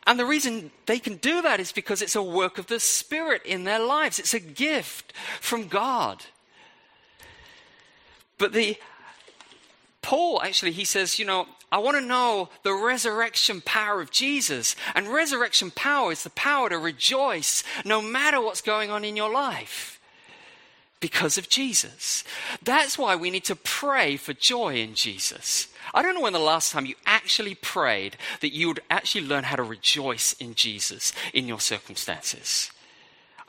And 0.06 0.20
the 0.20 0.26
reason 0.26 0.72
they 0.86 1.00
can 1.00 1.16
do 1.16 1.42
that 1.44 1.60
is 1.60 1.72
because 1.72 2.02
it's 2.02 2.16
a 2.16 2.24
work 2.24 2.58
of 2.58 2.68
the 2.68 2.80
Spirit 2.80 3.44
in 3.46 3.64
their 3.64 3.80
lives. 3.80 4.20
It's 4.20 4.34
a 4.34 4.40
gift 4.40 5.14
from 5.40 5.68
God. 5.68 6.26
But 8.42 8.54
the 8.54 8.76
Paul 10.02 10.42
actually 10.42 10.72
he 10.72 10.84
says, 10.84 11.20
you 11.20 11.26
know, 11.26 11.46
I 11.72 11.78
want 11.78 11.96
to 11.96 12.04
know 12.04 12.50
the 12.64 12.74
resurrection 12.74 13.62
power 13.62 14.02
of 14.02 14.10
Jesus. 14.10 14.76
And 14.96 15.08
resurrection 15.08 15.70
power 15.70 16.12
is 16.12 16.24
the 16.24 16.32
power 16.32 16.68
to 16.70 16.80
rejoice 16.80 17.64
no 17.86 18.02
matter 18.02 18.42
what's 18.42 18.62
going 18.62 18.90
on 18.90 19.06
in 19.06 19.16
your 19.16 19.32
life 19.32 20.02
because 21.00 21.38
of 21.38 21.50
Jesus. 21.50 22.24
That's 22.64 22.98
why 22.98 23.16
we 23.16 23.30
need 23.30 23.46
to 23.46 23.56
pray 23.56 24.18
for 24.18 24.34
joy 24.34 24.78
in 24.78 24.96
Jesus. 24.96 25.68
I 25.94 26.02
don't 26.02 26.16
know 26.16 26.22
when 26.22 26.34
the 26.34 26.40
last 26.40 26.72
time 26.72 26.88
you 26.88 26.96
actually 27.06 27.54
prayed 27.54 28.18
that 28.40 28.56
you 28.56 28.70
would 28.70 28.82
actually 28.90 29.28
learn 29.28 29.44
how 29.44 29.56
to 29.56 29.64
rejoice 29.64 30.34
in 30.34 30.56
Jesus 30.56 31.14
in 31.32 31.48
your 31.48 31.60
circumstances. 31.60 32.72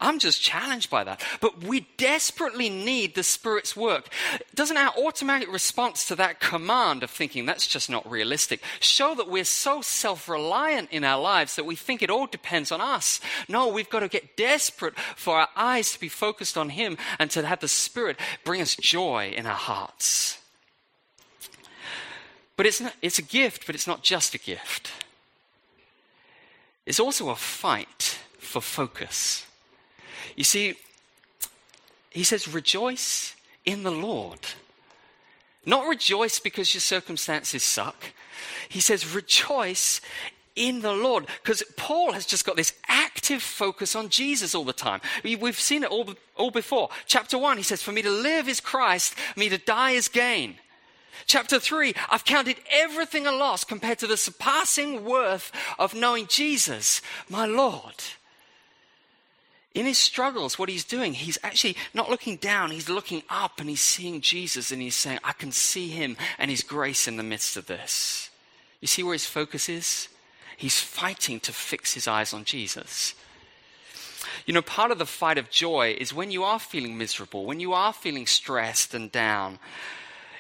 I'm 0.02 0.18
just 0.18 0.42
challenged 0.42 0.90
by 0.90 1.04
that. 1.04 1.24
But 1.40 1.62
we 1.62 1.86
desperately 1.96 2.68
need 2.68 3.14
the 3.14 3.22
Spirit's 3.22 3.76
work. 3.76 4.08
Doesn't 4.54 4.76
our 4.76 4.92
automatic 4.98 5.50
response 5.50 6.06
to 6.08 6.16
that 6.16 6.40
command 6.40 7.04
of 7.04 7.10
thinking 7.10 7.46
that's 7.46 7.68
just 7.68 7.88
not 7.88 8.10
realistic 8.10 8.62
show 8.80 9.14
that 9.14 9.30
we're 9.30 9.44
so 9.44 9.80
self 9.80 10.28
reliant 10.28 10.90
in 10.90 11.04
our 11.04 11.20
lives 11.20 11.54
that 11.54 11.64
we 11.64 11.76
think 11.76 12.02
it 12.02 12.10
all 12.10 12.26
depends 12.26 12.72
on 12.72 12.80
us? 12.80 13.20
No, 13.48 13.68
we've 13.68 13.88
got 13.88 14.00
to 14.00 14.08
get 14.08 14.36
desperate 14.36 14.98
for 14.98 15.38
our 15.38 15.48
eyes 15.56 15.92
to 15.92 16.00
be 16.00 16.08
focused 16.08 16.58
on 16.58 16.70
Him 16.70 16.98
and 17.20 17.30
to 17.30 17.46
have 17.46 17.60
the 17.60 17.68
Spirit 17.68 18.18
bring 18.44 18.60
us 18.60 18.74
joy 18.74 19.32
in 19.36 19.46
our 19.46 19.54
hearts. 19.54 20.38
But 22.56 22.66
it's, 22.66 22.80
not, 22.80 22.94
it's 23.00 23.20
a 23.20 23.22
gift, 23.22 23.66
but 23.66 23.76
it's 23.76 23.86
not 23.86 24.02
just 24.02 24.34
a 24.34 24.38
gift. 24.38 24.90
It's 26.86 26.98
also 26.98 27.30
a 27.30 27.36
fight 27.36 28.18
for 28.38 28.60
focus. 28.60 29.46
You 30.36 30.44
see, 30.44 30.74
he 32.10 32.24
says, 32.24 32.52
rejoice 32.52 33.34
in 33.64 33.82
the 33.82 33.90
Lord. 33.90 34.40
Not 35.64 35.86
rejoice 35.86 36.38
because 36.38 36.74
your 36.74 36.80
circumstances 36.80 37.62
suck. 37.62 38.12
He 38.68 38.80
says, 38.80 39.14
rejoice 39.14 40.00
in 40.56 40.80
the 40.80 40.92
Lord. 40.92 41.26
Because 41.42 41.62
Paul 41.76 42.12
has 42.12 42.26
just 42.26 42.44
got 42.44 42.56
this 42.56 42.74
active 42.88 43.42
focus 43.42 43.94
on 43.94 44.08
Jesus 44.08 44.54
all 44.54 44.64
the 44.64 44.72
time. 44.72 45.00
We've 45.24 45.58
seen 45.58 45.84
it 45.84 45.90
all, 45.90 46.08
all 46.36 46.50
before. 46.50 46.88
Chapter 47.06 47.38
1, 47.38 47.56
he 47.56 47.62
says, 47.62 47.82
For 47.82 47.92
me 47.92 48.02
to 48.02 48.10
live 48.10 48.48
is 48.48 48.60
Christ, 48.60 49.14
me 49.36 49.48
to 49.48 49.58
die 49.58 49.92
is 49.92 50.08
gain. 50.08 50.56
Chapter 51.26 51.60
3, 51.60 51.94
I've 52.10 52.24
counted 52.24 52.56
everything 52.70 53.26
a 53.26 53.32
loss 53.32 53.64
compared 53.64 53.98
to 54.00 54.06
the 54.06 54.16
surpassing 54.16 55.04
worth 55.04 55.52
of 55.78 55.94
knowing 55.94 56.26
Jesus, 56.26 57.00
my 57.28 57.46
Lord. 57.46 57.94
In 59.74 59.86
his 59.86 59.98
struggles, 59.98 60.58
what 60.58 60.68
he's 60.68 60.84
doing, 60.84 61.14
he's 61.14 61.38
actually 61.42 61.76
not 61.94 62.10
looking 62.10 62.36
down, 62.36 62.70
he's 62.70 62.90
looking 62.90 63.22
up 63.30 63.58
and 63.58 63.70
he's 63.70 63.80
seeing 63.80 64.20
Jesus 64.20 64.70
and 64.70 64.82
he's 64.82 64.96
saying, 64.96 65.18
I 65.24 65.32
can 65.32 65.50
see 65.50 65.88
him 65.88 66.16
and 66.38 66.50
his 66.50 66.62
grace 66.62 67.08
in 67.08 67.16
the 67.16 67.22
midst 67.22 67.56
of 67.56 67.66
this. 67.66 68.28
You 68.80 68.88
see 68.88 69.02
where 69.02 69.14
his 69.14 69.24
focus 69.24 69.68
is? 69.68 70.08
He's 70.58 70.78
fighting 70.78 71.40
to 71.40 71.52
fix 71.52 71.94
his 71.94 72.06
eyes 72.06 72.34
on 72.34 72.44
Jesus. 72.44 73.14
You 74.44 74.54
know, 74.54 74.62
part 74.62 74.90
of 74.90 74.98
the 74.98 75.06
fight 75.06 75.38
of 75.38 75.50
joy 75.50 75.96
is 75.98 76.12
when 76.12 76.30
you 76.30 76.44
are 76.44 76.58
feeling 76.58 76.98
miserable, 76.98 77.46
when 77.46 77.60
you 77.60 77.72
are 77.72 77.92
feeling 77.92 78.26
stressed 78.26 78.94
and 78.94 79.10
down. 79.10 79.58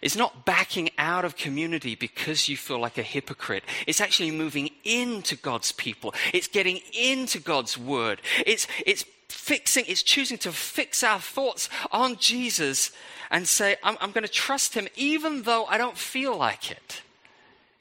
It's 0.02 0.16
not 0.16 0.44
backing 0.44 0.90
out 0.98 1.24
of 1.24 1.36
community 1.36 1.94
because 1.94 2.48
you 2.48 2.56
feel 2.56 2.80
like 2.80 2.98
a 2.98 3.02
hypocrite. 3.02 3.62
It's 3.86 4.00
actually 4.00 4.32
moving 4.32 4.70
into 4.82 5.36
God's 5.36 5.70
people. 5.70 6.12
It's 6.34 6.48
getting 6.48 6.80
into 6.92 7.38
God's 7.38 7.78
word. 7.78 8.20
It's, 8.44 8.66
it's 8.84 9.04
fixing, 9.32 9.84
it's 9.88 10.02
choosing 10.02 10.38
to 10.38 10.52
fix 10.52 11.02
our 11.02 11.20
thoughts 11.20 11.68
on 11.90 12.16
Jesus 12.16 12.92
and 13.30 13.48
say, 13.48 13.76
I'm, 13.82 13.96
I'm 14.00 14.12
going 14.12 14.24
to 14.24 14.30
trust 14.30 14.74
him 14.74 14.88
even 14.94 15.42
though 15.42 15.64
I 15.64 15.78
don't 15.78 15.96
feel 15.96 16.36
like 16.36 16.70
it. 16.70 17.02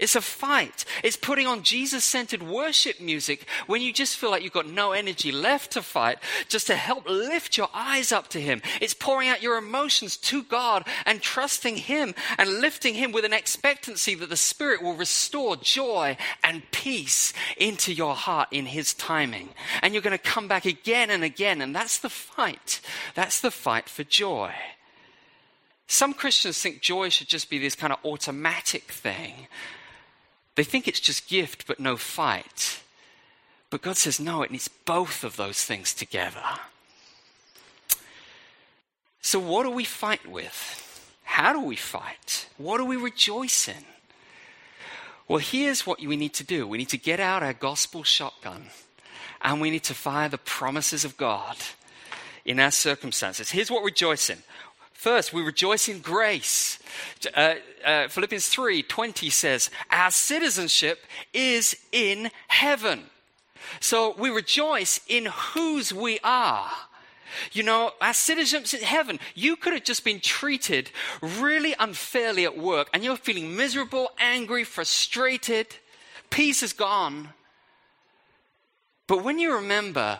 It's 0.01 0.15
a 0.15 0.21
fight. 0.21 0.83
It's 1.03 1.15
putting 1.15 1.45
on 1.45 1.61
Jesus 1.61 2.03
centered 2.03 2.41
worship 2.41 2.99
music 2.99 3.45
when 3.67 3.83
you 3.83 3.93
just 3.93 4.17
feel 4.17 4.31
like 4.31 4.41
you've 4.41 4.51
got 4.51 4.67
no 4.67 4.93
energy 4.93 5.31
left 5.31 5.71
to 5.73 5.83
fight, 5.83 6.17
just 6.49 6.65
to 6.67 6.75
help 6.75 7.07
lift 7.07 7.55
your 7.55 7.69
eyes 7.71 8.11
up 8.11 8.27
to 8.29 8.41
Him. 8.41 8.63
It's 8.81 8.95
pouring 8.95 9.29
out 9.29 9.43
your 9.43 9.57
emotions 9.57 10.17
to 10.17 10.41
God 10.41 10.87
and 11.05 11.21
trusting 11.21 11.77
Him 11.77 12.15
and 12.39 12.61
lifting 12.61 12.95
Him 12.95 13.11
with 13.11 13.25
an 13.25 13.31
expectancy 13.31 14.15
that 14.15 14.29
the 14.29 14.35
Spirit 14.35 14.81
will 14.81 14.95
restore 14.95 15.55
joy 15.55 16.17
and 16.43 16.63
peace 16.71 17.31
into 17.55 17.93
your 17.93 18.15
heart 18.15 18.47
in 18.49 18.65
His 18.65 18.95
timing. 18.95 19.49
And 19.83 19.93
you're 19.93 20.01
going 20.01 20.17
to 20.17 20.23
come 20.23 20.47
back 20.47 20.65
again 20.65 21.11
and 21.11 21.23
again. 21.23 21.61
And 21.61 21.75
that's 21.75 21.99
the 21.99 22.09
fight. 22.09 22.81
That's 23.13 23.39
the 23.39 23.51
fight 23.51 23.87
for 23.87 24.03
joy. 24.03 24.51
Some 25.85 26.15
Christians 26.15 26.59
think 26.59 26.81
joy 26.81 27.09
should 27.09 27.27
just 27.27 27.51
be 27.51 27.59
this 27.59 27.75
kind 27.75 27.93
of 27.93 27.99
automatic 28.03 28.91
thing. 28.91 29.47
They 30.55 30.63
think 30.63 30.87
it's 30.87 30.99
just 30.99 31.29
gift 31.29 31.65
but 31.67 31.79
no 31.79 31.97
fight. 31.97 32.81
But 33.69 33.81
God 33.81 33.97
says, 33.97 34.19
no, 34.19 34.43
it 34.43 34.51
needs 34.51 34.67
both 34.67 35.23
of 35.23 35.37
those 35.37 35.63
things 35.63 35.93
together. 35.93 36.43
So, 39.21 39.39
what 39.39 39.63
do 39.63 39.71
we 39.71 39.85
fight 39.85 40.27
with? 40.29 40.77
How 41.23 41.53
do 41.53 41.61
we 41.61 41.75
fight? 41.75 42.47
What 42.57 42.79
do 42.79 42.85
we 42.85 42.97
rejoice 42.97 43.67
in? 43.67 43.85
Well, 45.27 45.39
here's 45.39 45.87
what 45.87 46.01
we 46.01 46.17
need 46.17 46.33
to 46.33 46.43
do 46.43 46.67
we 46.67 46.77
need 46.77 46.89
to 46.89 46.97
get 46.97 47.21
out 47.21 47.43
our 47.43 47.53
gospel 47.53 48.03
shotgun 48.03 48.65
and 49.41 49.61
we 49.61 49.69
need 49.71 49.83
to 49.83 49.93
fire 49.93 50.27
the 50.27 50.37
promises 50.37 51.05
of 51.05 51.15
God 51.17 51.55
in 52.43 52.59
our 52.59 52.71
circumstances. 52.71 53.51
Here's 53.51 53.71
what 53.71 53.83
we 53.83 53.91
rejoice 53.91 54.29
in 54.29 54.39
First, 55.01 55.33
we 55.33 55.41
rejoice 55.41 55.89
in 55.89 55.97
grace. 55.97 56.77
Uh, 57.33 57.55
uh, 57.83 58.07
Philippians 58.07 58.47
3 58.49 58.83
20 58.83 59.31
says, 59.31 59.71
Our 59.89 60.11
citizenship 60.11 61.07
is 61.33 61.75
in 61.91 62.29
heaven. 62.47 63.05
So 63.79 64.13
we 64.15 64.29
rejoice 64.29 64.99
in 65.07 65.25
whose 65.25 65.91
we 65.91 66.19
are. 66.23 66.69
You 67.51 67.63
know, 67.63 67.93
our 67.99 68.13
citizenship's 68.13 68.75
in 68.75 68.83
heaven. 68.83 69.19
You 69.33 69.55
could 69.55 69.73
have 69.73 69.85
just 69.85 70.05
been 70.05 70.19
treated 70.19 70.91
really 71.19 71.73
unfairly 71.79 72.45
at 72.45 72.55
work 72.55 72.87
and 72.93 73.03
you're 73.03 73.15
feeling 73.15 73.55
miserable, 73.55 74.11
angry, 74.19 74.63
frustrated. 74.63 75.77
Peace 76.29 76.61
is 76.61 76.73
gone. 76.73 77.29
But 79.07 79.23
when 79.23 79.39
you 79.39 79.55
remember 79.55 80.19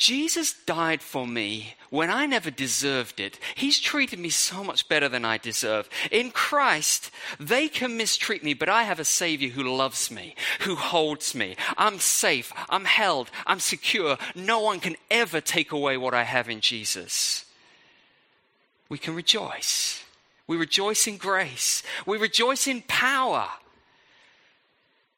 Jesus 0.00 0.54
died 0.64 1.02
for 1.02 1.26
me 1.26 1.74
when 1.90 2.08
I 2.08 2.24
never 2.24 2.50
deserved 2.50 3.20
it. 3.20 3.38
He's 3.54 3.78
treated 3.78 4.18
me 4.18 4.30
so 4.30 4.64
much 4.64 4.88
better 4.88 5.10
than 5.10 5.26
I 5.26 5.36
deserve. 5.36 5.90
In 6.10 6.30
Christ, 6.30 7.10
they 7.38 7.68
can 7.68 7.98
mistreat 7.98 8.42
me, 8.42 8.54
but 8.54 8.70
I 8.70 8.84
have 8.84 8.98
a 8.98 9.04
Savior 9.04 9.50
who 9.50 9.62
loves 9.62 10.10
me, 10.10 10.34
who 10.60 10.74
holds 10.74 11.34
me. 11.34 11.54
I'm 11.76 11.98
safe, 11.98 12.50
I'm 12.70 12.86
held, 12.86 13.30
I'm 13.46 13.60
secure. 13.60 14.16
No 14.34 14.60
one 14.60 14.80
can 14.80 14.96
ever 15.10 15.42
take 15.42 15.70
away 15.70 15.98
what 15.98 16.14
I 16.14 16.22
have 16.22 16.48
in 16.48 16.62
Jesus. 16.62 17.44
We 18.88 18.96
can 18.96 19.14
rejoice. 19.14 20.02
We 20.46 20.56
rejoice 20.56 21.06
in 21.06 21.18
grace. 21.18 21.82
We 22.06 22.16
rejoice 22.16 22.66
in 22.66 22.84
power. 22.88 23.48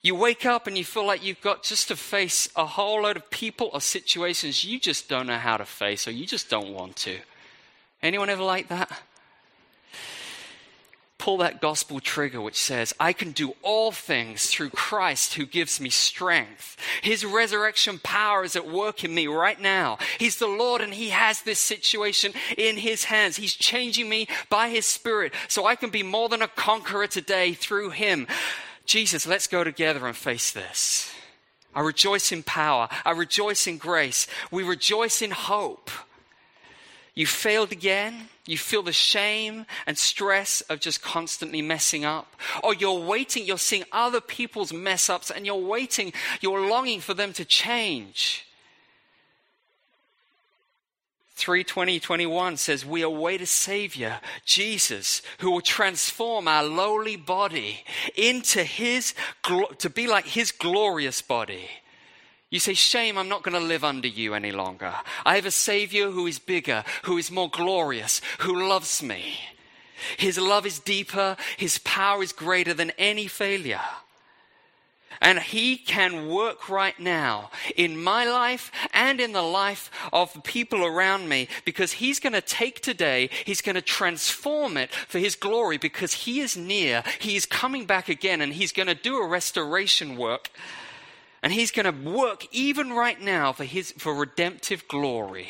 You 0.03 0.17
wake 0.17 0.45
up 0.45 0.67
and 0.67 0.77
you 0.77 0.85
feel 0.85 1.07
like 1.07 1.25
you've 1.25 1.41
got 1.41 1.62
just 1.62 1.88
to 1.88 1.97
face 1.97 2.49
a 2.57 2.67
whole 2.67 3.03
load 3.03 3.17
of 3.17 3.31
people 3.31 3.71
or 3.73 3.81
situations 3.81 4.65
you 4.65 4.81
just 4.81 5.09
don't 5.09 5.29
know 5.29 5.38
how 5.38 5.57
to 5.57 5.65
face 5.65 6.09
or 6.09 6.11
you 6.11 6.27
just 6.27 6.51
don't 6.51 6.75
want 6.75 6.97
to. 6.97 7.19
Anyone 8.03 8.29
ever 8.29 8.43
like 8.43 8.67
that? 8.69 9.01
Pull 11.19 11.37
that 11.37 11.61
gospel 11.61 12.01
trigger 12.01 12.41
which 12.41 12.57
says, 12.57 12.93
I 12.99 13.12
can 13.12 13.31
do 13.31 13.55
all 13.62 13.93
things 13.93 14.47
through 14.47 14.71
Christ 14.71 15.35
who 15.35 15.47
gives 15.47 15.81
me 15.81 15.88
strength. 15.88 16.77
His 17.01 17.25
resurrection 17.25 18.01
power 18.03 18.43
is 18.43 18.57
at 18.57 18.67
work 18.67 19.05
in 19.05 19.15
me 19.15 19.29
right 19.29 19.61
now. 19.61 19.99
He's 20.19 20.38
the 20.38 20.49
Lord 20.49 20.81
and 20.81 20.95
He 20.95 21.11
has 21.11 21.43
this 21.43 21.61
situation 21.61 22.33
in 22.59 22.77
His 22.77 23.05
hands. 23.05 23.37
He's 23.37 23.55
changing 23.55 24.09
me 24.09 24.27
by 24.49 24.71
His 24.71 24.85
Spirit 24.85 25.33
so 25.47 25.65
I 25.65 25.77
can 25.77 25.91
be 25.91 26.03
more 26.03 26.29
than 26.29 26.43
a 26.43 26.49
conqueror 26.49 27.07
today 27.07 27.53
through 27.53 27.91
Him. 27.91 28.27
Jesus, 28.85 29.27
let's 29.27 29.47
go 29.47 29.64
together 29.64 30.07
and 30.07 30.16
face 30.16 30.51
this. 30.51 31.12
I 31.75 31.81
rejoice 31.81 32.33
in 32.33 32.42
power. 32.42 32.88
I 33.05 33.12
rejoice 33.12 33.66
in 33.66 33.79
grace. 33.79 34.27
We 34.51 34.62
rejoice 34.62 35.23
in 35.23 35.31
hope. 35.31 35.90
You 37.14 37.27
failed 37.27 37.73
again. 37.73 38.29
You 38.47 38.59
feel 38.59 38.83
the 38.83 38.92
shame 38.92 39.66
and 39.87 39.97
stress 39.97 40.62
of 40.62 40.81
just 40.81 41.03
constantly 41.03 41.62
messing 41.62 42.05
up. 42.05 42.35
Or 42.62 42.75
you're 42.75 43.07
waiting, 43.07 43.47
you're 43.47 43.59
seeing 43.59 43.85
other 43.92 44.21
people's 44.21 44.73
mess 44.73 45.09
ups 45.09 45.31
and 45.31 45.47
you're 45.47 45.55
waiting, 45.55 46.12
you're 46.40 46.66
longing 46.66 47.01
for 47.01 47.14
them 47.14 47.33
to 47.35 47.45
change. 47.45 48.47
3 51.43 51.65
21 51.65 52.57
says, 52.57 52.87
We 52.87 53.03
await 53.03 53.41
a 53.41 53.47
Savior, 53.47 54.21
Jesus, 54.45 55.23
who 55.39 55.51
will 55.51 55.61
transform 55.61 56.47
our 56.47 56.63
lowly 56.63 57.17
body 57.17 57.83
into 58.15 58.63
His, 58.63 59.13
to 59.79 59.91
be 59.91 60.07
like 60.07 60.25
His 60.25 60.53
glorious 60.53 61.21
body. 61.21 61.69
You 62.49 62.61
say, 62.61 62.75
Shame, 62.75 63.19
I'm 63.19 63.29
not 63.29 63.43
going 63.43 63.61
to 63.61 63.67
live 63.67 63.83
under 63.83 64.07
you 64.07 64.35
any 64.35 64.53
longer. 64.53 64.95
I 65.27 65.35
have 65.35 65.47
a 65.47 65.51
Savior 65.51 66.13
who 66.13 66.29
is 66.29 66.39
bigger, 66.39 66.85
who 67.03 67.19
is 67.19 67.29
more 67.29 67.51
glorious, 67.51 68.21
who 68.39 68.69
loves 68.69 69.03
me. 69.03 69.35
His 70.19 70.39
love 70.39 70.65
is 70.65 70.79
deeper, 70.79 71.37
His 71.57 71.79
power 71.79 72.23
is 72.23 72.33
greater 72.33 72.73
than 72.73 72.93
any 72.99 73.27
failure. 73.27 73.81
And 75.23 75.39
He 75.39 75.77
can 75.77 76.29
work 76.29 76.69
right 76.69 76.99
now 76.99 77.51
in 77.77 78.03
my 78.03 78.25
life 78.25 78.73
and 78.93 79.21
in 79.21 79.33
the 79.33 79.43
life 79.43 79.91
of 80.13 80.33
the 80.33 80.41
people 80.41 80.85
around 80.85 81.29
me 81.29 81.49
because 81.65 81.93
He's 81.93 82.19
going 82.19 82.33
to 82.33 82.41
take 82.41 82.83
today, 82.83 83.31
He's 83.47 83.63
going 83.63 83.77
to 83.77 83.83
transform 83.83 84.77
it 84.77 84.91
for 84.91 85.21
His 85.21 85.37
glory 85.37 85.79
because 85.79 86.13
He 86.13 86.41
is 86.41 86.57
near. 86.57 87.05
He 87.21 87.37
is 87.37 87.47
coming 87.47 87.87
back 87.87 88.09
again 88.09 88.41
and 88.41 88.53
He's 88.53 88.73
going 88.73 88.89
to 88.89 88.95
do 88.95 89.17
a 89.17 89.27
restoration 89.27 90.17
work. 90.17 90.51
And 91.41 91.53
He's 91.53 91.71
going 91.71 91.87
to 91.87 92.11
work 92.11 92.47
even 92.51 92.93
right 92.93 93.21
now 93.21 93.53
for 93.53 93.65
His, 93.65 93.93
for 93.93 94.13
redemptive 94.13 94.89
glory. 94.89 95.49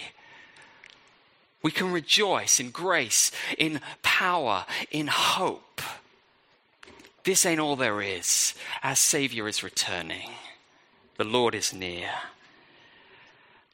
We 1.63 1.71
can 1.71 1.93
rejoice 1.93 2.61
in 2.61 2.71
grace, 2.71 3.33
in 3.57 3.81
power, 4.03 4.67
in 4.91 5.07
hope. 5.07 5.81
This 7.25 7.47
ain't 7.47 7.61
all 7.61 7.77
there 7.77 8.03
is. 8.03 8.55
Our 8.83 8.97
Savior 8.97 9.47
is 9.47 9.63
returning. 9.63 10.31
The 11.17 11.25
Lord 11.25 11.55
is 11.55 11.73
near. 11.73 12.11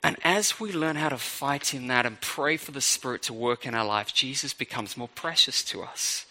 And 0.02 0.16
as 0.22 0.60
we 0.60 0.72
learn 0.72 0.96
how 0.96 1.08
to 1.08 1.18
fight 1.18 1.74
in 1.74 1.88
that 1.88 2.06
and 2.06 2.20
pray 2.20 2.56
for 2.56 2.72
the 2.72 2.80
Spirit 2.80 3.22
to 3.22 3.32
work 3.32 3.66
in 3.66 3.74
our 3.74 3.86
life, 3.86 4.14
Jesus 4.14 4.52
becomes 4.52 4.96
more 4.96 5.08
precious 5.08 5.64
to 5.64 5.82
us. 5.82 6.26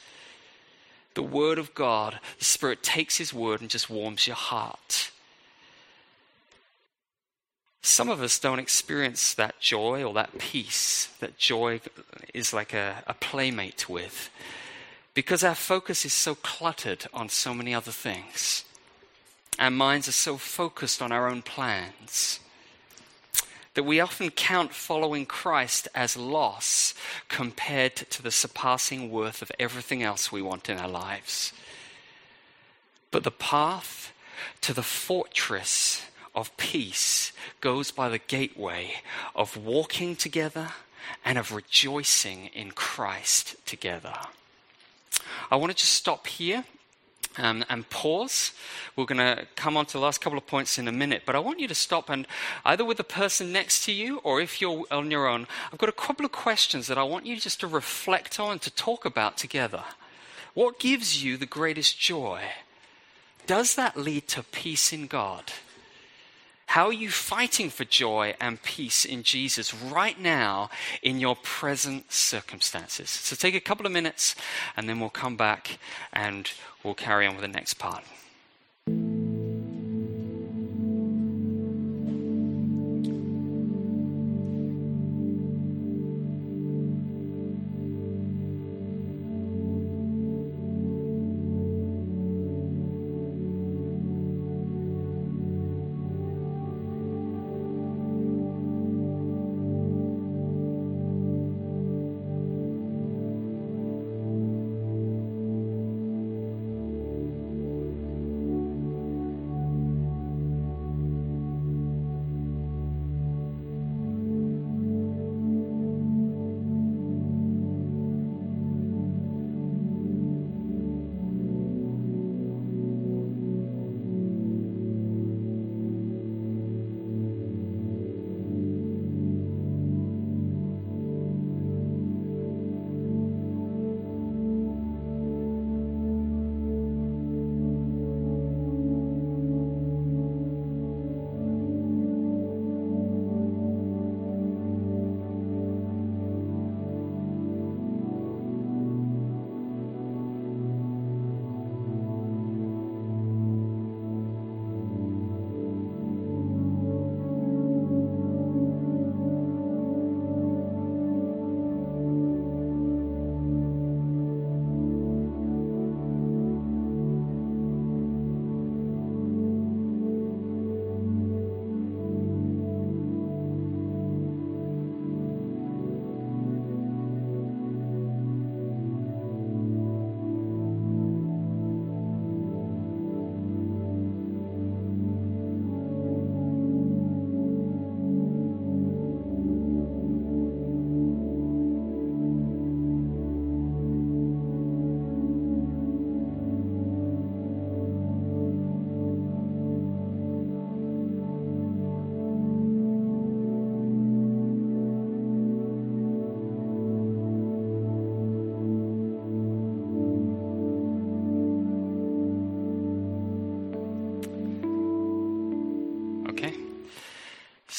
The 1.15 1.23
Word 1.23 1.57
of 1.57 1.73
God, 1.73 2.19
the 2.37 2.45
Spirit 2.45 2.83
takes 2.83 3.17
His 3.17 3.33
Word 3.33 3.61
and 3.61 3.69
just 3.69 3.89
warms 3.89 4.27
your 4.27 4.35
heart. 4.35 5.11
Some 7.81 8.09
of 8.09 8.21
us 8.21 8.37
don't 8.37 8.59
experience 8.59 9.33
that 9.33 9.59
joy 9.59 10.03
or 10.03 10.13
that 10.13 10.37
peace 10.37 11.07
that 11.19 11.37
joy 11.37 11.81
is 12.33 12.53
like 12.53 12.73
a, 12.73 13.03
a 13.07 13.13
playmate 13.15 13.89
with 13.89 14.29
because 15.17 15.43
our 15.43 15.55
focus 15.55 16.05
is 16.05 16.13
so 16.13 16.35
cluttered 16.35 17.07
on 17.11 17.27
so 17.27 17.51
many 17.51 17.73
other 17.73 17.91
things. 17.91 18.63
Our 19.57 19.71
minds 19.71 20.07
are 20.07 20.11
so 20.11 20.37
focused 20.37 21.01
on 21.01 21.11
our 21.11 21.27
own 21.27 21.41
plans 21.41 22.39
that 23.73 23.81
we 23.81 23.99
often 23.99 24.29
count 24.29 24.75
following 24.75 25.25
Christ 25.25 25.87
as 25.95 26.15
loss 26.15 26.93
compared 27.29 27.95
to 27.95 28.21
the 28.21 28.29
surpassing 28.29 29.09
worth 29.09 29.41
of 29.41 29.51
everything 29.57 30.03
else 30.03 30.31
we 30.31 30.43
want 30.43 30.69
in 30.69 30.77
our 30.77 30.87
lives. 30.87 31.51
But 33.09 33.23
the 33.23 33.31
path 33.31 34.13
to 34.61 34.71
the 34.71 34.83
fortress 34.83 36.05
of 36.35 36.55
peace 36.57 37.31
goes 37.59 37.89
by 37.89 38.07
the 38.07 38.19
gateway 38.19 39.01
of 39.35 39.57
walking 39.57 40.15
together 40.15 40.73
and 41.25 41.39
of 41.39 41.51
rejoicing 41.51 42.51
in 42.53 42.69
Christ 42.69 43.55
together. 43.65 44.13
I 45.49 45.55
want 45.55 45.71
to 45.71 45.77
just 45.77 45.93
stop 45.93 46.27
here 46.27 46.63
um, 47.37 47.63
and 47.69 47.89
pause. 47.89 48.51
We're 48.95 49.05
going 49.05 49.19
to 49.19 49.45
come 49.55 49.77
on 49.77 49.85
to 49.87 49.93
the 49.93 49.99
last 49.99 50.21
couple 50.21 50.37
of 50.37 50.47
points 50.47 50.77
in 50.77 50.87
a 50.87 50.91
minute, 50.91 51.23
but 51.25 51.35
I 51.35 51.39
want 51.39 51.59
you 51.59 51.67
to 51.67 51.75
stop 51.75 52.09
and 52.09 52.27
either 52.65 52.83
with 52.83 52.97
the 52.97 53.03
person 53.03 53.51
next 53.51 53.85
to 53.85 53.91
you 53.91 54.19
or 54.19 54.41
if 54.41 54.61
you're 54.61 54.85
on 54.91 55.11
your 55.11 55.27
own, 55.27 55.47
I've 55.71 55.79
got 55.79 55.89
a 55.89 55.93
couple 55.93 56.25
of 56.25 56.31
questions 56.31 56.87
that 56.87 56.97
I 56.97 57.03
want 57.03 57.25
you 57.25 57.37
just 57.37 57.59
to 57.61 57.67
reflect 57.67 58.39
on, 58.39 58.59
to 58.59 58.71
talk 58.71 59.05
about 59.05 59.37
together. 59.37 59.83
What 60.53 60.79
gives 60.79 61.23
you 61.23 61.37
the 61.37 61.45
greatest 61.45 61.99
joy? 61.99 62.41
Does 63.45 63.75
that 63.75 63.95
lead 63.95 64.27
to 64.29 64.43
peace 64.43 64.91
in 64.91 65.07
God? 65.07 65.53
How 66.67 66.87
are 66.87 66.93
you 66.93 67.09
fighting 67.09 67.69
for 67.69 67.85
joy 67.85 68.35
and 68.41 68.61
peace 68.61 69.05
in 69.05 69.23
Jesus 69.23 69.73
right 69.73 70.19
now 70.19 70.69
in 71.01 71.17
your 71.19 71.35
present 71.37 72.11
circumstances? 72.11 73.09
So 73.09 73.35
take 73.35 73.55
a 73.55 73.61
couple 73.61 73.85
of 73.85 73.91
minutes 73.91 74.35
and 74.75 74.87
then 74.87 74.99
we'll 74.99 75.09
come 75.09 75.37
back 75.37 75.79
and 76.11 76.51
we'll 76.83 76.93
carry 76.93 77.25
on 77.25 77.35
with 77.35 77.41
the 77.41 77.47
next 77.47 77.75
part. 77.75 78.03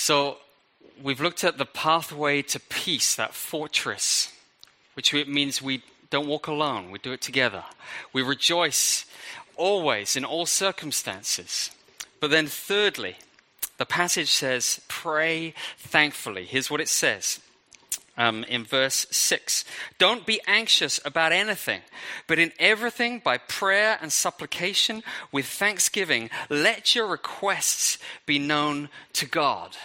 So 0.08 0.38
we've 1.02 1.20
looked 1.20 1.44
at 1.44 1.58
the 1.58 1.66
pathway 1.66 2.40
to 2.40 2.58
peace, 2.58 3.14
that 3.16 3.34
fortress, 3.34 4.32
which 4.94 5.12
means 5.12 5.60
we 5.60 5.82
don't 6.08 6.26
walk 6.26 6.46
alone, 6.46 6.90
we 6.90 6.98
do 6.98 7.12
it 7.12 7.20
together. 7.20 7.64
We 8.14 8.22
rejoice 8.22 9.04
always 9.54 10.16
in 10.16 10.24
all 10.24 10.46
circumstances. 10.46 11.72
But 12.20 12.30
then, 12.30 12.46
thirdly, 12.46 13.16
the 13.76 13.84
passage 13.84 14.30
says, 14.30 14.80
pray 14.88 15.52
thankfully. 15.76 16.46
Here's 16.46 16.70
what 16.70 16.80
it 16.80 16.88
says 16.88 17.40
um, 18.16 18.44
in 18.44 18.64
verse 18.64 19.06
6 19.10 19.66
Don't 19.98 20.24
be 20.24 20.40
anxious 20.46 20.98
about 21.04 21.32
anything, 21.32 21.82
but 22.26 22.38
in 22.38 22.52
everything, 22.58 23.20
by 23.22 23.36
prayer 23.36 23.98
and 24.00 24.10
supplication, 24.10 25.02
with 25.32 25.44
thanksgiving, 25.44 26.30
let 26.48 26.94
your 26.94 27.08
requests 27.08 27.98
be 28.24 28.38
known 28.38 28.88
to 29.12 29.26
God. 29.26 29.76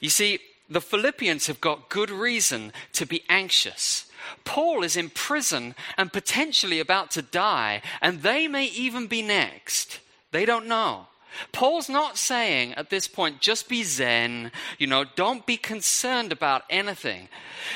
You 0.00 0.10
see, 0.10 0.40
the 0.68 0.80
Philippians 0.80 1.46
have 1.46 1.60
got 1.60 1.88
good 1.88 2.10
reason 2.10 2.72
to 2.92 3.06
be 3.06 3.24
anxious. 3.28 4.06
Paul 4.44 4.82
is 4.82 4.96
in 4.96 5.10
prison 5.10 5.74
and 5.96 6.12
potentially 6.12 6.80
about 6.80 7.10
to 7.12 7.22
die, 7.22 7.82
and 8.00 8.22
they 8.22 8.48
may 8.48 8.66
even 8.66 9.06
be 9.06 9.22
next. 9.22 10.00
They 10.32 10.44
don't 10.44 10.66
know. 10.66 11.06
Paul's 11.52 11.88
not 11.88 12.18
saying 12.18 12.74
at 12.74 12.90
this 12.90 13.06
point, 13.06 13.40
just 13.40 13.68
be 13.68 13.82
zen, 13.82 14.50
you 14.78 14.86
know, 14.86 15.04
don't 15.04 15.46
be 15.46 15.56
concerned 15.56 16.32
about 16.32 16.64
anything. 16.68 17.28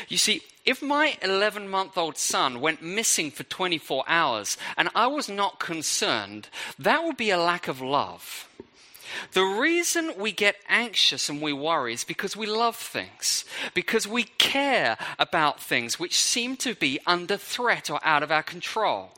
You 0.09 0.19
see, 0.19 0.43
if 0.65 0.83
my 0.83 1.17
11 1.23 1.69
month 1.69 1.97
old 1.99 2.17
son 2.17 2.61
went 2.61 2.83
missing 2.83 3.31
for 3.31 3.43
24 3.45 4.05
hours 4.07 4.57
and 4.77 4.89
I 4.95 5.07
was 5.07 5.29
not 5.29 5.61
concerned, 5.61 6.49
that 6.79 7.05
would 7.05 7.17
be 7.17 7.31
a 7.31 7.39
lack 7.39 7.69
of 7.69 7.81
love. 7.81 8.49
The 9.33 9.45
reason 9.45 10.13
we 10.19 10.33
get 10.33 10.57
anxious 10.69 11.29
and 11.29 11.41
we 11.41 11.53
worry 11.53 11.95
is 11.95 12.05
because 12.05 12.37
we 12.37 12.47
love 12.47 12.77
things, 12.77 13.45
because 13.75 14.07
we 14.07 14.25
care 14.25 14.97
about 15.19 15.61
things 15.61 15.99
which 15.99 16.19
seem 16.19 16.57
to 16.59 16.75
be 16.75 16.99
under 17.07 17.37
threat 17.37 17.91
or 17.91 18.01
out 18.03 18.23
of 18.23 18.31
our 18.31 18.43
control. 18.43 19.11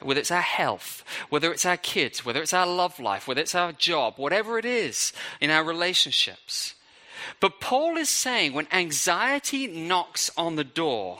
Whether 0.00 0.20
it's 0.20 0.30
our 0.30 0.40
health, 0.40 1.04
whether 1.30 1.52
it's 1.52 1.66
our 1.66 1.76
kids, 1.76 2.24
whether 2.24 2.40
it's 2.40 2.52
our 2.52 2.66
love 2.66 3.00
life, 3.00 3.26
whether 3.26 3.40
it's 3.40 3.56
our 3.56 3.72
job, 3.72 4.14
whatever 4.16 4.58
it 4.58 4.64
is 4.64 5.12
in 5.40 5.50
our 5.50 5.64
relationships. 5.64 6.74
But 7.40 7.60
Paul 7.60 7.96
is 7.96 8.08
saying 8.08 8.52
when 8.52 8.68
anxiety 8.70 9.66
knocks 9.66 10.30
on 10.36 10.56
the 10.56 10.64
door, 10.64 11.18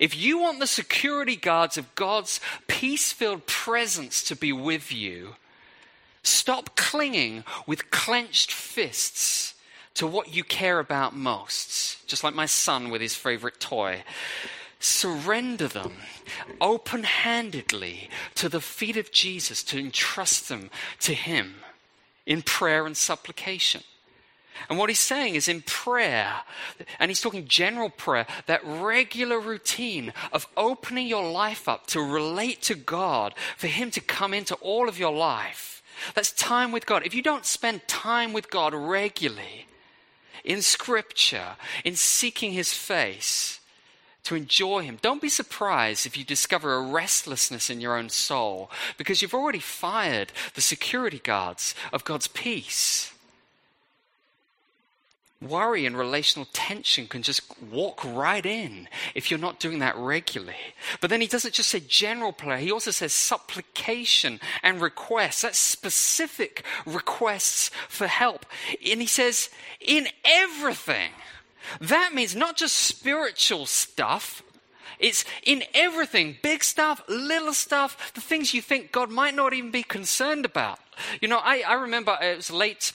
if 0.00 0.16
you 0.16 0.38
want 0.38 0.58
the 0.58 0.66
security 0.66 1.36
guards 1.36 1.76
of 1.76 1.94
God's 1.94 2.40
peace 2.66 3.12
filled 3.12 3.46
presence 3.46 4.22
to 4.24 4.36
be 4.36 4.52
with 4.52 4.92
you, 4.92 5.36
stop 6.22 6.76
clinging 6.76 7.44
with 7.66 7.90
clenched 7.90 8.52
fists 8.52 9.54
to 9.94 10.06
what 10.06 10.34
you 10.34 10.44
care 10.44 10.78
about 10.78 11.14
most, 11.14 12.06
just 12.06 12.24
like 12.24 12.34
my 12.34 12.46
son 12.46 12.90
with 12.90 13.00
his 13.00 13.14
favorite 13.14 13.60
toy. 13.60 14.02
Surrender 14.82 15.68
them 15.68 15.92
open 16.60 17.04
handedly 17.04 18.10
to 18.34 18.48
the 18.48 18.60
feet 18.60 18.96
of 18.96 19.12
Jesus 19.12 19.62
to 19.62 19.78
entrust 19.78 20.48
them 20.48 20.70
to 20.98 21.14
Him 21.14 21.54
in 22.26 22.42
prayer 22.42 22.84
and 22.84 22.96
supplication. 22.96 23.82
And 24.68 24.78
what 24.78 24.90
he's 24.90 24.98
saying 24.98 25.36
is 25.36 25.46
in 25.46 25.62
prayer, 25.62 26.40
and 26.98 27.10
he's 27.10 27.20
talking 27.20 27.46
general 27.46 27.90
prayer, 27.90 28.26
that 28.46 28.60
regular 28.64 29.38
routine 29.38 30.12
of 30.32 30.48
opening 30.56 31.06
your 31.06 31.30
life 31.30 31.68
up 31.68 31.86
to 31.88 32.00
relate 32.00 32.60
to 32.62 32.74
God, 32.74 33.34
for 33.56 33.68
Him 33.68 33.92
to 33.92 34.00
come 34.00 34.34
into 34.34 34.56
all 34.56 34.88
of 34.88 34.98
your 34.98 35.12
life. 35.12 35.71
That's 36.14 36.32
time 36.32 36.72
with 36.72 36.86
God. 36.86 37.04
If 37.04 37.14
you 37.14 37.22
don't 37.22 37.46
spend 37.46 37.86
time 37.88 38.32
with 38.32 38.50
God 38.50 38.74
regularly, 38.74 39.66
in 40.44 40.62
Scripture, 40.62 41.56
in 41.84 41.94
seeking 41.94 42.52
His 42.52 42.72
face, 42.72 43.60
to 44.24 44.34
enjoy 44.36 44.82
Him. 44.82 44.98
Don't 45.02 45.22
be 45.22 45.28
surprised 45.28 46.06
if 46.06 46.16
you 46.16 46.24
discover 46.24 46.74
a 46.74 46.82
restlessness 46.82 47.68
in 47.70 47.80
your 47.80 47.96
own 47.96 48.08
soul 48.08 48.70
because 48.96 49.20
you've 49.20 49.34
already 49.34 49.58
fired 49.58 50.32
the 50.54 50.60
security 50.60 51.18
guards 51.18 51.74
of 51.92 52.04
God's 52.04 52.28
peace. 52.28 53.11
Worry 55.48 55.86
and 55.86 55.96
relational 55.96 56.48
tension 56.52 57.06
can 57.06 57.22
just 57.22 57.42
walk 57.60 58.04
right 58.04 58.44
in 58.44 58.88
if 59.14 59.30
you're 59.30 59.40
not 59.40 59.58
doing 59.58 59.80
that 59.80 59.96
regularly. 59.96 60.54
But 61.00 61.10
then 61.10 61.20
he 61.20 61.26
doesn't 61.26 61.54
just 61.54 61.70
say 61.70 61.80
general 61.80 62.32
prayer, 62.32 62.58
he 62.58 62.70
also 62.70 62.90
says 62.90 63.12
supplication 63.12 64.40
and 64.62 64.80
requests. 64.80 65.42
That's 65.42 65.58
specific 65.58 66.64
requests 66.86 67.70
for 67.88 68.06
help. 68.06 68.46
And 68.88 69.00
he 69.00 69.06
says, 69.06 69.50
in 69.80 70.08
everything. 70.24 71.10
That 71.80 72.12
means 72.14 72.34
not 72.34 72.56
just 72.56 72.76
spiritual 72.76 73.66
stuff, 73.66 74.42
it's 74.98 75.24
in 75.42 75.64
everything 75.74 76.36
big 76.42 76.62
stuff, 76.62 77.02
little 77.08 77.52
stuff, 77.52 78.12
the 78.14 78.20
things 78.20 78.54
you 78.54 78.62
think 78.62 78.92
God 78.92 79.10
might 79.10 79.34
not 79.34 79.52
even 79.52 79.70
be 79.70 79.82
concerned 79.82 80.44
about. 80.44 80.78
You 81.20 81.28
know, 81.28 81.38
I, 81.38 81.64
I 81.66 81.74
remember 81.74 82.16
it 82.20 82.36
was 82.36 82.50
late 82.50 82.92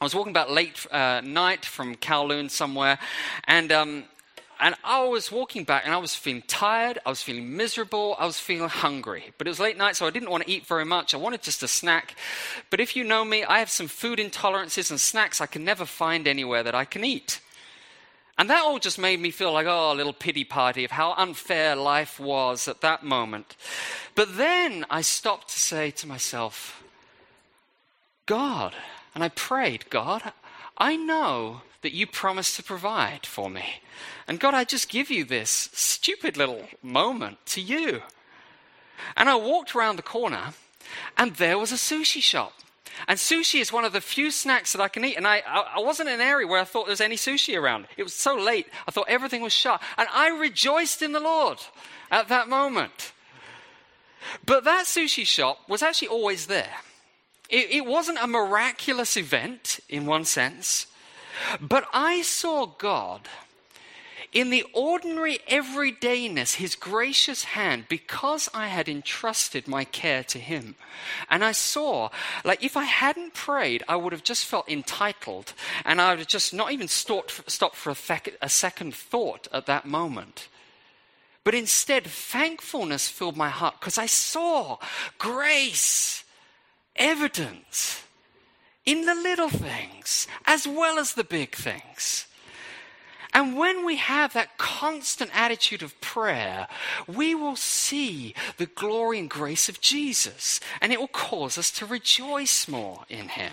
I 0.00 0.04
was 0.04 0.14
walking 0.14 0.30
about 0.30 0.50
late 0.50 0.86
uh, 0.92 1.20
night 1.24 1.64
from 1.64 1.96
Kowloon 1.96 2.50
somewhere, 2.50 2.98
and 3.44 3.72
um, 3.72 4.04
and 4.60 4.74
I 4.84 5.04
was 5.04 5.30
walking 5.30 5.64
back, 5.64 5.82
and 5.84 5.94
I 5.94 5.98
was 5.98 6.14
feeling 6.14 6.42
tired. 6.46 6.98
I 7.06 7.10
was 7.10 7.22
feeling 7.22 7.56
miserable. 7.56 8.16
I 8.18 8.26
was 8.26 8.40
feeling 8.40 8.68
hungry. 8.68 9.32
But 9.38 9.46
it 9.46 9.50
was 9.50 9.60
late 9.60 9.76
night, 9.76 9.96
so 9.96 10.06
I 10.06 10.10
didn't 10.10 10.30
want 10.30 10.44
to 10.44 10.50
eat 10.50 10.66
very 10.66 10.84
much. 10.84 11.14
I 11.14 11.16
wanted 11.16 11.42
just 11.42 11.62
a 11.62 11.68
snack. 11.68 12.16
But 12.70 12.80
if 12.80 12.96
you 12.96 13.04
know 13.04 13.24
me, 13.24 13.44
I 13.44 13.60
have 13.60 13.70
some 13.70 13.86
food 13.86 14.18
intolerances 14.18 14.90
and 14.90 15.00
snacks 15.00 15.40
I 15.40 15.46
can 15.46 15.64
never 15.64 15.84
find 15.84 16.26
anywhere 16.26 16.64
that 16.64 16.74
I 16.74 16.84
can 16.84 17.04
eat. 17.04 17.40
And 18.36 18.50
that 18.50 18.62
all 18.62 18.78
just 18.78 18.98
made 18.98 19.20
me 19.20 19.30
feel 19.30 19.52
like, 19.52 19.66
oh, 19.66 19.92
a 19.92 19.94
little 19.94 20.12
pity 20.12 20.44
party 20.44 20.84
of 20.84 20.92
how 20.92 21.12
unfair 21.16 21.76
life 21.76 22.18
was 22.18 22.68
at 22.68 22.80
that 22.80 23.04
moment. 23.04 23.56
But 24.14 24.36
then 24.36 24.86
I 24.90 25.02
stopped 25.02 25.48
to 25.50 25.58
say 25.58 25.90
to 25.92 26.06
myself, 26.06 26.82
God, 28.26 28.74
and 29.18 29.24
I 29.24 29.30
prayed, 29.30 29.90
God, 29.90 30.32
I 30.76 30.94
know 30.94 31.62
that 31.82 31.92
you 31.92 32.06
promised 32.06 32.54
to 32.54 32.62
provide 32.62 33.26
for 33.26 33.50
me. 33.50 33.80
And 34.28 34.38
God, 34.38 34.54
I 34.54 34.62
just 34.62 34.88
give 34.88 35.10
you 35.10 35.24
this 35.24 35.70
stupid 35.72 36.36
little 36.36 36.68
moment 36.84 37.44
to 37.46 37.60
you. 37.60 38.02
And 39.16 39.28
I 39.28 39.34
walked 39.34 39.74
around 39.74 39.96
the 39.96 40.02
corner, 40.02 40.54
and 41.16 41.34
there 41.34 41.58
was 41.58 41.72
a 41.72 41.74
sushi 41.74 42.22
shop. 42.22 42.52
And 43.08 43.18
sushi 43.18 43.60
is 43.60 43.72
one 43.72 43.84
of 43.84 43.92
the 43.92 44.00
few 44.00 44.30
snacks 44.30 44.72
that 44.72 44.80
I 44.80 44.86
can 44.86 45.04
eat. 45.04 45.16
And 45.16 45.26
I, 45.26 45.42
I, 45.48 45.80
wasn't 45.80 46.10
in 46.10 46.20
an 46.20 46.20
area 46.20 46.46
where 46.46 46.60
I 46.60 46.64
thought 46.64 46.86
there 46.86 46.92
was 46.92 47.00
any 47.00 47.16
sushi 47.16 47.60
around. 47.60 47.88
It 47.96 48.04
was 48.04 48.14
so 48.14 48.36
late, 48.36 48.68
I 48.86 48.92
thought 48.92 49.08
everything 49.08 49.42
was 49.42 49.52
shut. 49.52 49.82
And 49.96 50.06
I 50.14 50.28
rejoiced 50.28 51.02
in 51.02 51.10
the 51.10 51.18
Lord 51.18 51.58
at 52.08 52.28
that 52.28 52.48
moment. 52.48 53.10
But 54.46 54.62
that 54.62 54.86
sushi 54.86 55.26
shop 55.26 55.68
was 55.68 55.82
actually 55.82 56.06
always 56.06 56.46
there. 56.46 56.76
It, 57.48 57.70
it 57.70 57.86
wasn't 57.86 58.18
a 58.20 58.26
miraculous 58.26 59.16
event 59.16 59.80
in 59.88 60.06
one 60.06 60.24
sense, 60.24 60.86
but 61.60 61.86
I 61.92 62.22
saw 62.22 62.66
God 62.66 63.22
in 64.32 64.50
the 64.50 64.64
ordinary 64.74 65.38
everydayness, 65.48 66.56
his 66.56 66.74
gracious 66.74 67.44
hand, 67.44 67.86
because 67.88 68.48
I 68.52 68.66
had 68.68 68.88
entrusted 68.88 69.66
my 69.66 69.84
care 69.84 70.22
to 70.24 70.38
him. 70.38 70.74
And 71.30 71.42
I 71.42 71.52
saw, 71.52 72.10
like, 72.44 72.62
if 72.62 72.76
I 72.76 72.84
hadn't 72.84 73.32
prayed, 73.32 73.82
I 73.88 73.96
would 73.96 74.12
have 74.12 74.24
just 74.24 74.44
felt 74.44 74.68
entitled, 74.68 75.54
and 75.84 76.00
I 76.00 76.10
would 76.10 76.18
have 76.18 76.28
just 76.28 76.52
not 76.52 76.72
even 76.72 76.88
stopped, 76.88 77.50
stopped 77.50 77.76
for 77.76 77.90
a, 77.90 78.20
a 78.42 78.48
second 78.50 78.94
thought 78.94 79.48
at 79.52 79.66
that 79.66 79.86
moment. 79.86 80.48
But 81.42 81.54
instead, 81.54 82.04
thankfulness 82.04 83.08
filled 83.08 83.36
my 83.36 83.48
heart 83.48 83.76
because 83.80 83.96
I 83.96 84.06
saw 84.06 84.76
grace 85.16 86.24
evidence 86.98 88.02
in 88.84 89.06
the 89.06 89.14
little 89.14 89.48
things 89.50 90.26
as 90.46 90.66
well 90.66 90.98
as 90.98 91.12
the 91.12 91.24
big 91.24 91.54
things. 91.54 92.26
And 93.34 93.56
when 93.56 93.84
we 93.84 93.96
have 93.96 94.32
that 94.32 94.56
constant 94.56 95.30
attitude 95.34 95.82
of 95.82 96.00
prayer, 96.00 96.66
we 97.06 97.34
will 97.34 97.56
see 97.56 98.34
the 98.56 98.66
glory 98.66 99.18
and 99.18 99.28
grace 99.28 99.68
of 99.68 99.80
Jesus, 99.80 100.60
and 100.80 100.92
it 100.92 100.98
will 100.98 101.08
cause 101.08 101.58
us 101.58 101.70
to 101.72 101.86
rejoice 101.86 102.66
more 102.66 103.04
in 103.08 103.28
Him. 103.28 103.52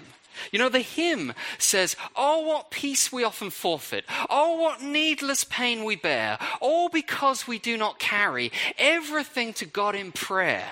You 0.51 0.59
know, 0.59 0.69
the 0.69 0.79
hymn 0.79 1.33
says, 1.57 1.95
Oh, 2.15 2.41
what 2.41 2.71
peace 2.71 3.11
we 3.11 3.23
often 3.23 3.49
forfeit. 3.49 4.05
Oh, 4.29 4.59
what 4.59 4.81
needless 4.81 5.43
pain 5.43 5.83
we 5.83 5.95
bear. 5.95 6.37
All 6.59 6.89
because 6.89 7.47
we 7.47 7.57
do 7.57 7.77
not 7.77 7.99
carry 7.99 8.51
everything 8.77 9.53
to 9.53 9.65
God 9.65 9.95
in 9.95 10.11
prayer 10.11 10.71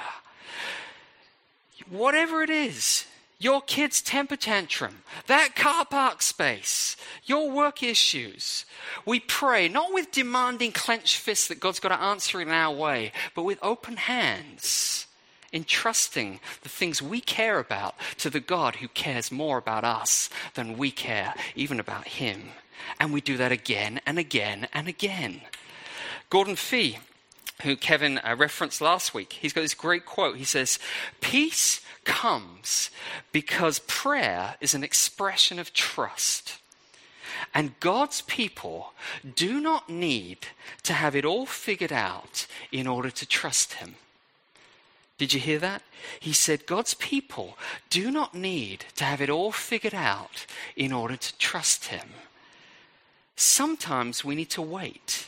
whatever 1.90 2.42
it 2.42 2.50
is, 2.50 3.06
your 3.40 3.62
kid's 3.62 4.02
temper 4.02 4.38
tantrum, 4.38 5.04
that 5.28 5.56
car 5.56 5.86
park 5.86 6.22
space, 6.22 6.96
your 7.26 7.52
work 7.52 7.84
issues. 7.84 8.66
We 9.06 9.20
pray 9.20 9.68
not 9.68 9.94
with 9.94 10.12
demanding 10.12 10.72
clenched 10.72 11.18
fists 11.18 11.48
that 11.50 11.60
God's 11.60 11.80
got 11.80 11.90
to 11.90 12.02
answer 12.02 12.42
in 12.42 12.50
our 12.50 12.74
way, 12.74 13.12
but 13.36 13.44
with 13.44 13.60
open 13.62 13.98
hands, 13.98 15.08
entrusting 15.52 16.40
the 16.62 16.70
things 16.70 17.02
we 17.02 17.20
care 17.20 17.60
about 17.60 17.96
to 18.20 18.30
the 18.30 18.40
God 18.40 18.78
who 18.78 18.88
cares 18.88 19.32
more 19.32 19.58
about 19.58 19.84
us 19.84 20.30
than 20.54 20.78
we 20.78 20.90
care 20.90 21.34
even 21.56 21.80
about 21.80 22.08
Him. 22.08 22.50
And 23.00 23.12
we 23.12 23.22
do 23.22 23.38
that 23.38 23.52
again 23.52 24.00
and 24.06 24.18
again 24.18 24.68
and 24.74 24.88
again. 24.88 25.42
Gordon 26.30 26.56
Fee 26.56 27.00
who 27.62 27.76
Kevin 27.76 28.18
uh, 28.20 28.36
referenced 28.38 28.82
last 28.82 29.14
week, 29.14 29.34
he's 29.34 29.54
got 29.54 29.62
this 29.62 29.74
great 29.74 30.06
quote. 30.06 30.38
He 30.38 30.44
says, 30.44 30.80
Peace 31.22 31.82
comes 32.04 32.90
because 33.32 33.80
prayer 33.80 34.56
is 34.60 34.74
an 34.74 34.84
expression 34.84 35.60
of 35.60 35.74
trust. 35.74 36.60
And 37.54 37.80
God's 37.80 38.22
people 38.22 38.94
do 39.36 39.60
not 39.60 39.90
need 39.90 40.48
to 40.84 40.94
have 40.94 41.16
it 41.16 41.26
all 41.26 41.46
figured 41.46 41.94
out 41.94 42.48
in 42.72 42.88
order 42.88 43.12
to 43.12 43.26
trust 43.26 43.74
Him. 43.74 43.96
Did 45.18 45.34
you 45.34 45.40
hear 45.40 45.60
that? 45.60 45.84
He 46.20 46.34
said, 46.34 46.66
God's 46.66 46.96
people 46.96 47.58
do 47.90 48.12
not 48.12 48.34
need 48.34 48.86
to 48.96 49.04
have 49.04 49.22
it 49.22 49.30
all 49.30 49.52
figured 49.52 49.94
out 49.94 50.46
in 50.76 50.92
order 50.92 51.16
to 51.16 51.38
trust 51.38 51.86
Him. 51.86 52.10
Sometimes 53.36 54.26
we 54.26 54.36
need 54.36 54.50
to 54.52 54.62
wait 54.62 55.28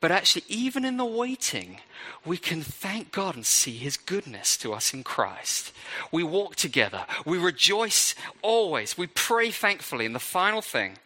but 0.00 0.10
actually, 0.10 0.44
even 0.48 0.84
in 0.86 0.96
the 0.96 1.04
waiting, 1.04 1.80
we 2.24 2.38
can 2.38 2.62
thank 2.62 3.12
God 3.12 3.34
and 3.34 3.44
see 3.44 3.76
His 3.76 3.98
goodness 3.98 4.56
to 4.58 4.72
us 4.72 4.94
in 4.94 5.04
Christ. 5.04 5.72
We 6.10 6.24
walk 6.24 6.56
together. 6.56 7.04
We 7.26 7.36
rejoice 7.36 8.14
always. 8.40 8.96
We 8.96 9.08
pray 9.08 9.50
thankfully. 9.50 10.06
And 10.06 10.14
the 10.14 10.18
final 10.18 10.62
thing 10.62 10.96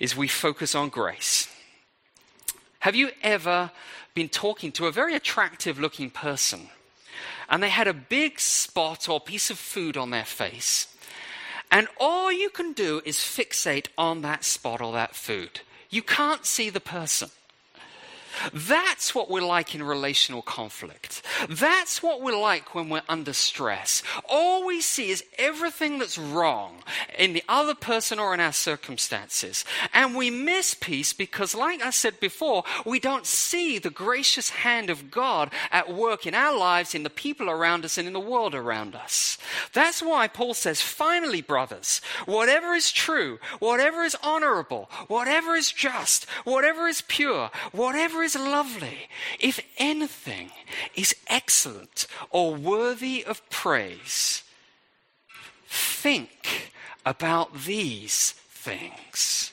is 0.00 0.16
we 0.16 0.26
focus 0.26 0.74
on 0.74 0.88
grace. 0.88 1.48
Have 2.80 2.96
you 2.96 3.10
ever 3.22 3.70
been 4.14 4.28
talking 4.28 4.72
to 4.72 4.86
a 4.86 4.92
very 4.92 5.14
attractive 5.14 5.78
looking 5.78 6.10
person 6.10 6.68
and 7.48 7.62
they 7.62 7.68
had 7.68 7.88
a 7.88 7.94
big 7.94 8.40
spot 8.40 9.08
or 9.08 9.20
piece 9.20 9.50
of 9.50 9.58
food 9.58 9.96
on 9.96 10.10
their 10.10 10.24
face? 10.24 10.88
And 11.70 11.88
all 11.98 12.32
you 12.32 12.50
can 12.50 12.72
do 12.72 13.02
is 13.04 13.18
fixate 13.18 13.88
on 13.96 14.22
that 14.22 14.44
spot 14.44 14.80
or 14.80 14.92
that 14.92 15.14
food. 15.14 15.60
You 15.90 16.02
can't 16.02 16.44
see 16.44 16.70
the 16.70 16.80
person. 16.80 17.30
That's 18.52 19.14
what 19.14 19.30
we're 19.30 19.40
like 19.40 19.74
in 19.74 19.82
relational 19.82 20.42
conflict. 20.42 21.22
That's 21.48 22.02
what 22.02 22.22
we're 22.22 22.38
like 22.38 22.74
when 22.74 22.88
we're 22.88 23.02
under 23.08 23.32
stress. 23.32 24.02
All 24.28 24.66
we 24.66 24.80
see 24.80 25.10
is 25.10 25.24
everything 25.38 25.98
that's 25.98 26.18
wrong 26.18 26.82
in 27.18 27.32
the 27.32 27.44
other 27.48 27.74
person 27.74 28.18
or 28.18 28.34
in 28.34 28.40
our 28.40 28.52
circumstances. 28.52 29.64
And 29.92 30.14
we 30.14 30.30
miss 30.30 30.74
peace 30.74 31.12
because, 31.12 31.54
like 31.54 31.82
I 31.82 31.90
said 31.90 32.20
before, 32.20 32.64
we 32.84 32.98
don't 32.98 33.26
see 33.26 33.78
the 33.78 33.90
gracious 33.90 34.50
hand 34.50 34.90
of 34.90 35.10
God 35.10 35.50
at 35.70 35.92
work 35.92 36.26
in 36.26 36.34
our 36.34 36.56
lives, 36.56 36.94
in 36.94 37.02
the 37.02 37.10
people 37.10 37.48
around 37.50 37.84
us, 37.84 37.98
and 37.98 38.06
in 38.06 38.12
the 38.12 38.20
world 38.20 38.54
around 38.54 38.94
us. 38.94 39.38
That's 39.72 40.02
why 40.02 40.28
Paul 40.28 40.54
says, 40.54 40.80
finally, 40.80 41.42
brothers, 41.42 42.00
whatever 42.24 42.74
is 42.74 42.92
true, 42.92 43.38
whatever 43.58 44.02
is 44.02 44.16
honorable, 44.22 44.90
whatever 45.08 45.54
is 45.54 45.70
just, 45.72 46.24
whatever 46.44 46.86
is 46.88 47.02
pure, 47.02 47.50
whatever 47.72 48.22
is 48.22 48.34
lovely, 48.36 49.08
if 49.38 49.60
anything 49.78 50.50
is 50.94 51.14
excellent 51.28 52.06
or 52.30 52.54
worthy 52.54 53.24
of 53.24 53.48
praise, 53.50 54.25
think 55.76 56.72
about 57.04 57.64
these 57.64 58.32
things. 58.48 59.52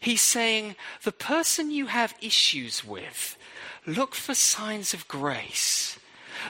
He's 0.00 0.22
saying 0.22 0.76
the 1.02 1.12
person 1.12 1.70
you 1.70 1.86
have 1.86 2.14
issues 2.20 2.84
with, 2.84 3.36
look 3.86 4.14
for 4.14 4.34
signs 4.34 4.94
of 4.94 5.08
grace. 5.08 5.98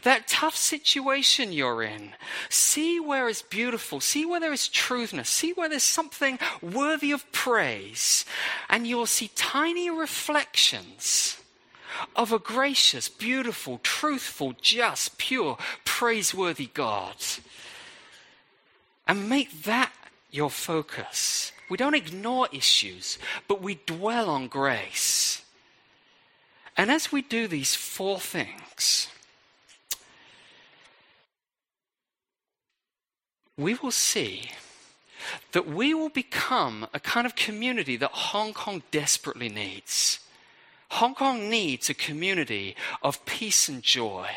That 0.02 0.28
tough 0.28 0.54
situation 0.54 1.50
you're 1.50 1.82
in, 1.82 2.10
see 2.50 3.00
where 3.00 3.28
it's 3.28 3.40
beautiful, 3.40 4.00
see 4.00 4.26
where 4.26 4.38
there 4.38 4.52
is 4.52 4.68
truthness, 4.68 5.30
see 5.30 5.52
where 5.54 5.68
there's 5.68 5.82
something 5.82 6.38
worthy 6.60 7.10
of 7.10 7.30
praise, 7.32 8.26
and 8.68 8.86
you'll 8.86 9.06
see 9.06 9.30
tiny 9.34 9.88
reflections 9.90 11.38
of 12.14 12.32
a 12.32 12.38
gracious, 12.38 13.08
beautiful, 13.08 13.80
truthful, 13.82 14.54
just, 14.60 15.18
pure, 15.18 15.56
praiseworthy 15.84 16.66
God. 16.66 17.16
And 19.08 19.28
make 19.28 19.64
that 19.64 19.90
your 20.30 20.50
focus. 20.50 21.52
We 21.70 21.76
don't 21.76 21.94
ignore 21.94 22.48
issues, 22.52 23.18
but 23.48 23.62
we 23.62 23.80
dwell 23.86 24.28
on 24.28 24.48
grace. 24.48 25.42
And 26.76 26.90
as 26.90 27.10
we 27.10 27.22
do 27.22 27.48
these 27.48 27.74
four 27.74 28.20
things, 28.20 29.08
we 33.56 33.74
will 33.74 33.90
see 33.90 34.50
that 35.52 35.66
we 35.66 35.92
will 35.92 36.08
become 36.08 36.86
a 36.94 37.00
kind 37.00 37.26
of 37.26 37.34
community 37.34 37.96
that 37.96 38.10
Hong 38.12 38.52
Kong 38.52 38.82
desperately 38.90 39.48
needs. 39.48 40.20
Hong 40.90 41.14
Kong 41.14 41.50
needs 41.50 41.90
a 41.90 41.94
community 41.94 42.76
of 43.02 43.24
peace 43.26 43.68
and 43.68 43.82
joy. 43.82 44.28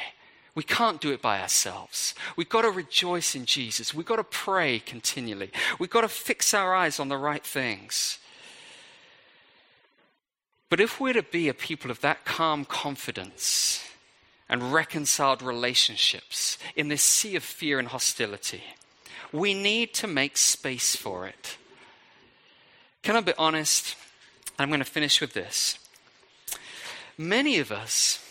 We 0.54 0.64
can't 0.64 1.00
do 1.00 1.12
it 1.12 1.22
by 1.22 1.42
ourselves. 1.42 2.14
We've 2.36 2.50
got 2.50 2.64
to 2.64 2.72
rejoice 2.72 3.36
in 3.36 3.46
Jesus. 3.46 3.94
We've 3.94 4.06
got 4.06 4.18
to 4.18 4.24
pray 4.24 4.80
continually. 4.80 5.50
We've 5.80 5.90
got 5.90 6.02
to 6.02 6.10
fix 6.10 6.54
our 6.54 6.76
eyes 6.76 7.00
on 7.00 7.08
the 7.08 7.18
right 7.18 7.44
things. 7.44 8.18
But 10.70 10.80
if 10.80 11.00
we're 11.00 11.14
to 11.14 11.24
be 11.24 11.48
a 11.48 11.54
people 11.54 11.92
of 11.92 12.02
that 12.02 12.26
calm 12.26 12.66
confidence 12.66 13.84
and 14.50 14.74
reconciled 14.74 15.42
relationships 15.42 16.58
in 16.76 16.90
this 16.90 17.04
sea 17.04 17.36
of 17.36 17.44
fear 17.44 17.80
and 17.80 17.88
hostility, 17.88 18.64
we 19.32 19.54
need 19.54 19.94
to 19.96 20.08
make 20.08 20.36
space 20.36 20.96
for 20.96 21.28
it. 21.28 21.58
Can 23.04 23.16
I 23.16 23.22
be 23.22 23.34
honest? 23.38 23.96
I'm 24.60 24.70
going 24.70 24.80
to 24.80 24.86
finish 24.86 25.22
with 25.22 25.34
this. 25.34 25.80
Many 27.18 27.60
of 27.60 27.72
us 27.72 28.24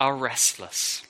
are 0.00 0.16
restless. 0.16 1.02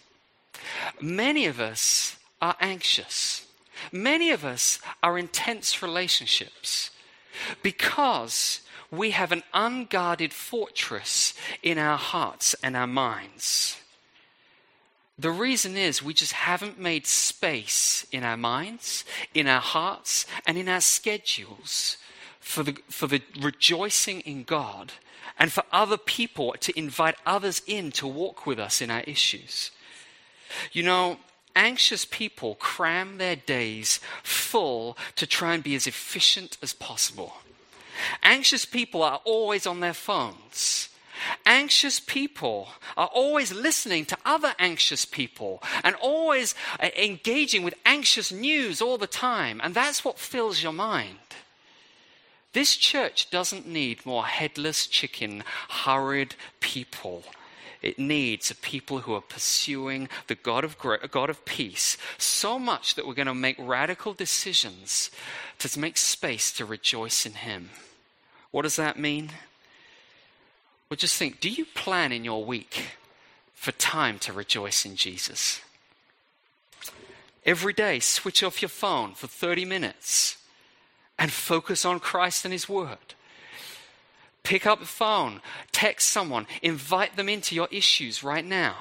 Many 1.01 1.47
of 1.47 1.61
us 1.61 2.17
are 2.41 2.57
anxious. 2.61 3.47
Many 3.93 4.31
of 4.31 4.45
us 4.45 4.81
are 5.03 5.19
in 5.19 5.29
tense 5.29 5.83
relationships 5.83 6.91
because 7.63 8.61
we 8.91 9.11
have 9.11 9.33
an 9.33 9.43
unguarded 9.53 10.33
fortress 10.33 11.35
in 11.63 11.79
our 11.79 11.99
hearts 11.99 12.55
and 12.63 12.77
our 12.77 12.87
minds. 12.87 13.77
The 15.19 15.31
reason 15.31 15.77
is 15.77 16.03
we 16.03 16.15
just 16.15 16.33
haven't 16.33 16.79
made 16.79 17.07
space 17.07 18.07
in 18.13 18.23
our 18.23 18.37
minds, 18.37 19.05
in 19.35 19.49
our 19.49 19.61
hearts, 19.61 20.27
and 20.47 20.57
in 20.57 20.69
our 20.69 20.81
schedules 20.81 21.97
for 22.39 22.63
the, 22.63 22.77
for 22.89 23.09
the 23.09 23.21
rejoicing 23.41 24.21
in 24.21 24.45
God 24.45 24.93
and 25.39 25.53
for 25.53 25.65
other 25.73 25.97
people 25.97 26.55
to 26.61 26.79
invite 26.79 27.17
others 27.27 27.63
in 27.67 27.91
to 27.93 28.07
walk 28.07 28.47
with 28.47 28.59
us 28.59 28.81
in 28.81 28.91
our 28.91 29.03
issues. 29.03 29.73
You 30.73 30.83
know, 30.83 31.19
anxious 31.55 32.05
people 32.05 32.55
cram 32.57 33.19
their 33.19 33.37
days 33.37 34.01
full 34.23 34.97
to 35.17 35.27
try 35.27 35.55
and 35.55 35.63
be 35.63 35.75
as 35.75 35.87
efficient 35.87 36.57
as 36.63 36.73
possible. 36.73 37.35
Anxious 38.23 38.65
people 38.65 39.03
are 39.03 39.21
always 39.25 39.67
on 39.67 39.81
their 39.81 39.95
phones. 39.95 40.89
Anxious 41.45 41.99
people 41.99 42.69
are 42.97 43.11
always 43.13 43.53
listening 43.53 44.05
to 44.07 44.19
other 44.25 44.55
anxious 44.59 45.05
people 45.05 45.61
and 45.83 45.97
always 45.97 46.55
uh, 46.81 46.91
engaging 46.97 47.65
with 47.65 47.75
anxious 47.85 48.31
news 48.31 48.81
all 48.81 48.99
the 48.99 49.09
time. 49.09 49.61
And 49.63 49.75
that's 49.75 50.05
what 50.05 50.19
fills 50.19 50.63
your 50.63 50.73
mind. 50.73 51.19
This 52.53 52.77
church 52.77 53.31
doesn't 53.31 53.67
need 53.67 54.07
more 54.07 54.27
headless 54.27 54.87
chicken, 54.87 55.45
hurried 55.69 56.35
people. 56.61 57.25
It 57.81 57.99
needs 57.99 58.53
people 58.61 59.01
who 59.01 59.15
are 59.15 59.21
pursuing 59.21 60.09
the 60.27 60.35
God 60.35 60.65
of, 60.65 60.77
God 60.79 61.31
of 61.31 61.45
peace 61.45 61.97
so 62.17 62.59
much 62.59 62.95
that 62.95 63.07
we're 63.07 63.15
going 63.15 63.27
to 63.27 63.35
make 63.35 63.57
radical 63.59 64.15
decisions 64.15 65.11
to 65.59 65.79
make 65.79 65.97
space 65.97 66.51
to 66.53 66.65
rejoice 66.65 67.25
in 67.25 67.35
Him. 67.35 67.71
What 68.51 68.63
does 68.63 68.77
that 68.77 68.99
mean? 68.99 69.31
Well, 70.89 70.97
just 70.97 71.17
think 71.17 71.41
do 71.41 71.51
you 71.51 71.67
plan 71.67 72.13
in 72.13 72.25
your 72.25 72.45
week 72.45 72.97
for 73.55 73.73
time 73.73 74.19
to 74.21 74.33
rejoice 74.33 74.85
in 74.85 74.97
Jesus? 74.97 75.61
Every 77.45 77.73
day, 77.73 78.01
switch 78.01 78.43
off 78.43 78.61
your 78.61 78.69
phone 78.69 79.15
for 79.15 79.27
30 79.27 79.65
minutes 79.65 80.37
and 81.19 81.33
focus 81.33 81.85
on 81.85 82.01
Christ 82.01 82.45
and 82.45 82.53
His 82.53 82.69
Word. 82.69 83.15
Pick 84.49 84.65
up 84.65 84.81
the 84.81 84.87
phone, 84.87 85.43
text 85.73 86.09
someone, 86.09 86.47
invite 86.63 87.17
them 87.17 87.29
into 87.29 87.55
your 87.55 87.69
issues 87.71 88.25
right 88.25 88.47
now. 88.47 88.77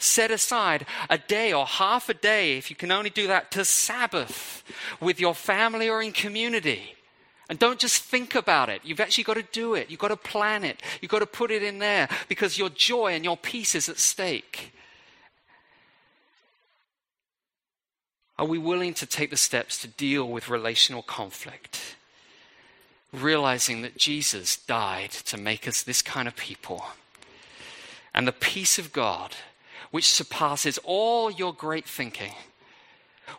Set 0.00 0.32
aside 0.32 0.84
a 1.08 1.16
day 1.16 1.52
or 1.52 1.64
half 1.64 2.08
a 2.08 2.14
day, 2.14 2.58
if 2.58 2.70
you 2.70 2.74
can 2.74 2.90
only 2.90 3.08
do 3.08 3.28
that, 3.28 3.52
to 3.52 3.64
Sabbath 3.64 4.64
with 5.00 5.20
your 5.20 5.32
family 5.32 5.88
or 5.88 6.02
in 6.02 6.10
community. 6.10 6.96
And 7.48 7.56
don't 7.56 7.78
just 7.78 8.02
think 8.02 8.34
about 8.34 8.68
it. 8.68 8.80
You've 8.82 8.98
actually 8.98 9.22
got 9.22 9.34
to 9.34 9.44
do 9.52 9.74
it. 9.74 9.92
You've 9.92 10.00
got 10.00 10.08
to 10.08 10.16
plan 10.16 10.64
it. 10.64 10.82
You've 11.00 11.12
got 11.12 11.20
to 11.20 11.26
put 11.26 11.52
it 11.52 11.62
in 11.62 11.78
there 11.78 12.08
because 12.26 12.58
your 12.58 12.70
joy 12.70 13.12
and 13.12 13.24
your 13.24 13.36
peace 13.36 13.76
is 13.76 13.88
at 13.88 13.98
stake. 13.98 14.72
Are 18.40 18.44
we 18.44 18.58
willing 18.58 18.94
to 18.94 19.06
take 19.06 19.30
the 19.30 19.36
steps 19.36 19.80
to 19.82 19.86
deal 19.86 20.28
with 20.28 20.48
relational 20.48 21.02
conflict? 21.02 21.89
Realizing 23.12 23.82
that 23.82 23.96
Jesus 23.96 24.56
died 24.56 25.10
to 25.10 25.36
make 25.36 25.66
us 25.66 25.82
this 25.82 26.02
kind 26.02 26.28
of 26.28 26.36
people. 26.36 26.84
And 28.14 28.26
the 28.26 28.32
peace 28.32 28.78
of 28.78 28.92
God, 28.92 29.34
which 29.90 30.10
surpasses 30.10 30.78
all 30.84 31.30
your 31.30 31.52
great 31.52 31.86
thinking, 31.86 32.34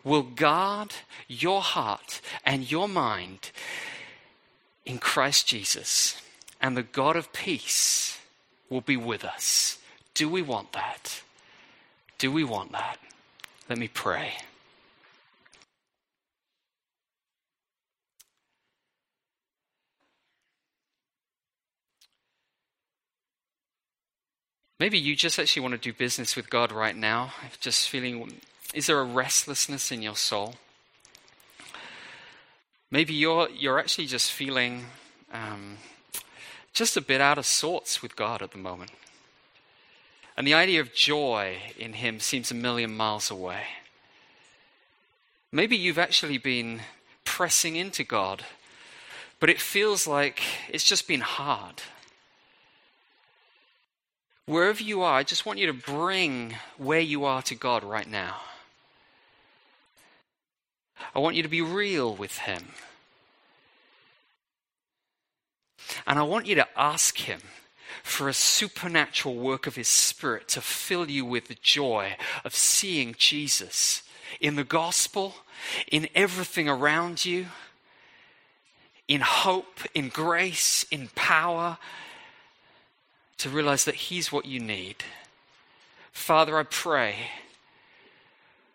will 0.04 0.24
guard 0.24 0.94
your 1.28 1.62
heart 1.62 2.22
and 2.46 2.70
your 2.70 2.88
mind 2.88 3.52
in 4.86 4.98
Christ 4.98 5.48
Jesus. 5.48 6.22
And 6.62 6.76
the 6.76 6.84
God 6.84 7.16
of 7.16 7.34
peace 7.34 8.20
will 8.70 8.82
be 8.82 8.98
with 8.98 9.24
us. 9.24 9.78
Do 10.14 10.30
we 10.30 10.42
want 10.42 10.74
that? 10.74 11.22
Do 12.18 12.32
we 12.32 12.44
want 12.44 12.72
that? 12.72 12.98
Let 13.70 13.78
me 13.80 13.88
pray. 13.88 14.34
Maybe 24.82 24.98
you 24.98 25.16
just 25.16 25.38
actually 25.38 25.62
want 25.62 25.74
to 25.74 25.78
do 25.78 25.94
business 25.94 26.36
with 26.36 26.50
God 26.50 26.72
right 26.72 26.96
now, 26.96 27.34
just 27.60 27.88
feeling, 27.88 28.42
is 28.74 28.88
there 28.88 29.00
a 29.00 29.04
restlessness 29.04 29.92
in 29.92 30.02
your 30.02 30.16
soul? 30.16 30.56
Maybe 32.90 33.14
you're, 33.14 33.48
you're 33.52 33.78
actually 33.78 34.08
just 34.08 34.32
feeling 34.32 34.86
um, 35.32 35.78
just 36.74 36.98
a 36.98 37.02
bit 37.02 37.22
out 37.22 37.38
of 37.38 37.46
sorts 37.46 38.02
with 38.02 38.16
God 38.16 38.42
at 38.42 38.54
the 38.54 38.58
moment. 38.58 38.90
And 40.36 40.48
the 40.48 40.56
idea 40.56 40.82
of 40.82 40.96
joy 40.96 41.58
in 41.78 41.94
Him 41.94 42.20
seems 42.20 42.50
a 42.50 42.56
million 42.56 42.98
miles 42.98 43.30
away. 43.30 43.66
Maybe 45.52 45.78
you've 45.78 46.00
actually 46.00 46.40
been 46.40 46.82
pressing 47.24 47.76
into 47.76 48.04
God, 48.04 48.46
but 49.40 49.48
it 49.48 49.62
feels 49.62 50.08
like 50.08 50.42
it's 50.70 50.86
just 50.86 51.08
been 51.08 51.22
hard. 51.22 51.84
Wherever 54.46 54.82
you 54.82 55.02
are, 55.02 55.18
I 55.18 55.24
just 55.24 55.46
want 55.46 55.60
you 55.60 55.68
to 55.68 55.74
bring 55.74 56.56
where 56.78 57.00
you 57.00 57.26
are 57.26 57.42
to 57.44 57.56
God 57.56 57.84
right 57.84 58.10
now. 58.10 58.38
I 61.14 61.20
want 61.20 61.36
you 61.36 61.44
to 61.44 61.50
be 61.50 61.62
real 61.62 62.16
with 62.16 62.38
Him. 62.40 62.70
And 66.08 66.18
I 66.18 66.24
want 66.24 66.48
you 66.48 66.56
to 66.56 66.68
ask 66.76 67.18
Him 67.18 67.42
for 68.04 68.30
a 68.30 68.34
supernatural 68.34 69.36
work 69.36 69.68
of 69.68 69.76
His 69.76 69.88
Spirit 69.88 70.48
to 70.50 70.62
fill 70.62 71.10
you 71.10 71.26
with 71.26 71.48
the 71.48 71.58
joy 71.62 72.16
of 72.44 72.56
seeing 72.56 73.16
Jesus 73.18 74.04
in 74.40 74.56
the 74.56 74.64
gospel, 74.64 75.36
in 75.92 76.08
everything 76.16 76.70
around 76.70 77.26
you, 77.26 77.48
in 79.08 79.22
hope, 79.22 79.82
in 79.94 80.10
grace, 80.10 80.86
in 80.90 81.10
power, 81.16 81.78
to 83.42 83.50
realize 83.50 83.86
that 83.86 83.96
He's 83.96 84.32
what 84.32 84.46
you 84.46 84.60
need. 84.60 85.04
Father, 86.12 86.58
I 86.58 86.64
pray, 86.64 87.16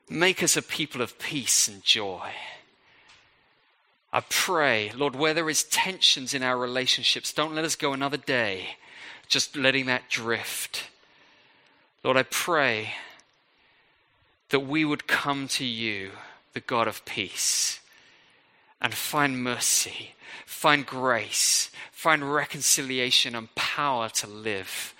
make 0.08 0.42
us 0.42 0.56
a 0.56 0.62
people 0.62 1.02
of 1.02 1.18
peace 1.18 1.68
and 1.68 1.82
joy. 1.82 2.30
I 4.12 4.20
pray, 4.20 4.92
Lord, 4.94 5.14
where 5.14 5.34
there 5.34 5.50
is 5.50 5.64
tensions 5.64 6.32
in 6.32 6.42
our 6.42 6.56
relationships, 6.56 7.32
don't 7.32 7.54
let 7.54 7.64
us 7.64 7.76
go 7.76 7.92
another 7.92 8.16
day 8.16 8.76
just 9.28 9.56
letting 9.56 9.86
that 9.86 10.08
drift. 10.08 10.84
Lord, 12.02 12.16
I 12.16 12.22
pray 12.22 12.94
that 14.50 14.60
we 14.60 14.84
would 14.84 15.06
come 15.06 15.48
to 15.48 15.64
you, 15.64 16.12
the 16.54 16.60
God 16.60 16.86
of 16.86 17.04
peace, 17.04 17.80
and 18.80 18.94
find 18.94 19.42
mercy, 19.42 20.14
find 20.44 20.86
grace, 20.86 21.70
find 21.90 22.32
reconciliation 22.32 23.34
and 23.34 23.54
power 23.54 24.08
to 24.10 24.26
live 24.26 24.94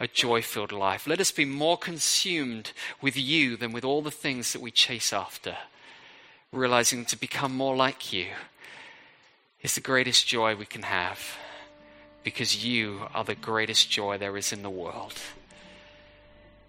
a 0.00 0.08
joy 0.08 0.42
filled 0.42 0.72
life. 0.72 1.06
Let 1.06 1.20
us 1.20 1.30
be 1.30 1.44
more 1.44 1.78
consumed 1.78 2.72
with 3.00 3.16
you 3.16 3.56
than 3.56 3.72
with 3.72 3.84
all 3.84 4.02
the 4.02 4.10
things 4.10 4.52
that 4.52 4.62
we 4.62 4.70
chase 4.70 5.12
after, 5.12 5.56
realizing 6.52 7.04
to 7.06 7.18
become 7.18 7.56
more 7.56 7.76
like 7.76 8.12
you 8.12 8.26
is 9.62 9.74
the 9.74 9.80
greatest 9.80 10.26
joy 10.26 10.54
we 10.54 10.66
can 10.66 10.82
have 10.82 11.36
because 12.22 12.64
you 12.64 13.02
are 13.14 13.24
the 13.24 13.34
greatest 13.34 13.90
joy 13.90 14.18
there 14.18 14.36
is 14.36 14.52
in 14.52 14.62
the 14.62 14.70
world. 14.70 15.14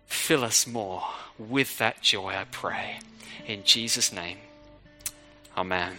Fill 0.05 0.43
us 0.43 0.67
more 0.67 1.03
with 1.37 1.77
that 1.77 2.01
joy, 2.01 2.29
I 2.29 2.45
pray. 2.51 2.99
In 3.47 3.63
Jesus' 3.63 4.11
name, 4.11 4.37
amen. 5.57 5.95